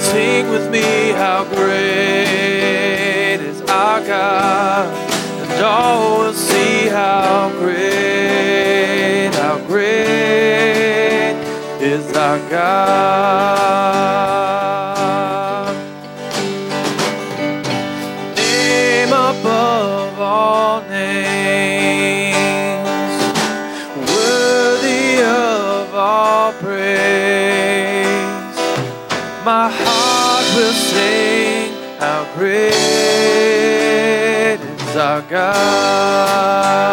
Sing 0.00 0.48
with 0.50 0.70
me, 0.70 1.10
how 1.10 1.44
great 1.44 3.40
is 3.40 3.60
our 3.62 4.00
God? 4.00 4.88
And 5.42 5.62
all 5.62 6.18
will 6.18 6.32
see 6.32 6.88
how 6.88 7.50
great, 7.58 8.93
is 11.94 12.10
our 12.16 12.38
God. 12.50 12.64
Name 18.36 19.12
above 19.12 20.18
all 20.18 20.82
names, 20.88 22.34
worthy 24.10 25.22
of 25.22 25.94
all 25.94 26.52
praise. 26.54 28.56
My 29.44 29.70
heart 29.70 30.46
will 30.56 30.74
sing 30.90 31.72
how 32.00 32.24
great 32.34 32.74
is 34.58 34.96
our 34.96 35.22
God. 35.22 36.83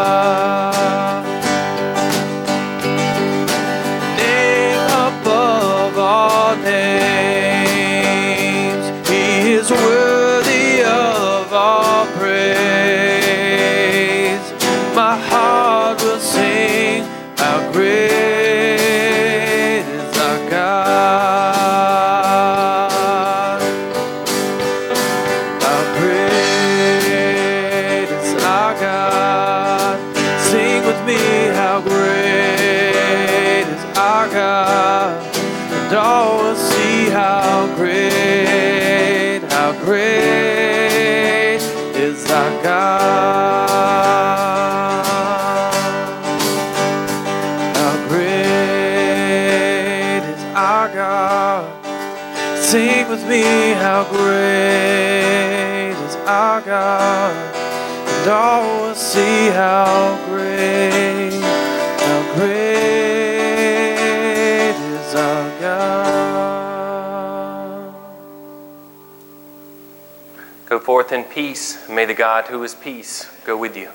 Forth 71.02 71.14
in 71.14 71.24
peace. 71.24 71.90
May 71.90 72.06
the 72.06 72.14
God 72.14 72.46
who 72.46 72.64
is 72.64 72.76
peace 72.76 73.28
go 73.44 73.58
with 73.58 73.76
you. 73.76 73.90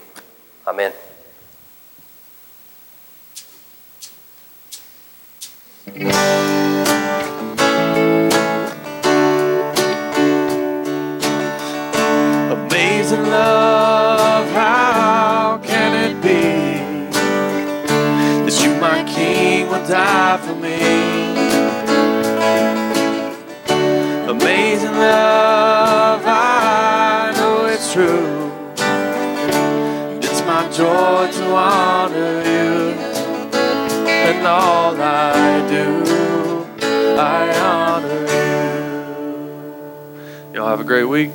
Amen. 0.66 0.92
Amazing 12.50 13.22
love, 13.30 14.50
how 14.50 15.60
can 15.62 16.10
it 16.10 16.20
be 16.20 16.58
that 18.44 18.64
you, 18.64 18.70
my 18.80 19.04
King, 19.04 19.68
would 19.70 19.86
die 19.86 20.38
for 20.38 20.56
me? 20.56 21.06
Amazing 24.28 24.90
love, 24.90 25.65
honor 31.56 32.42
you, 32.42 32.92
and 34.28 34.46
all 34.46 34.94
I 35.00 35.66
do, 35.68 36.04
I 37.18 37.58
honor 37.58 38.22
you. 40.50 40.54
Y'all 40.54 40.68
have 40.68 40.80
a 40.80 40.84
great 40.84 41.04
week. 41.04 41.30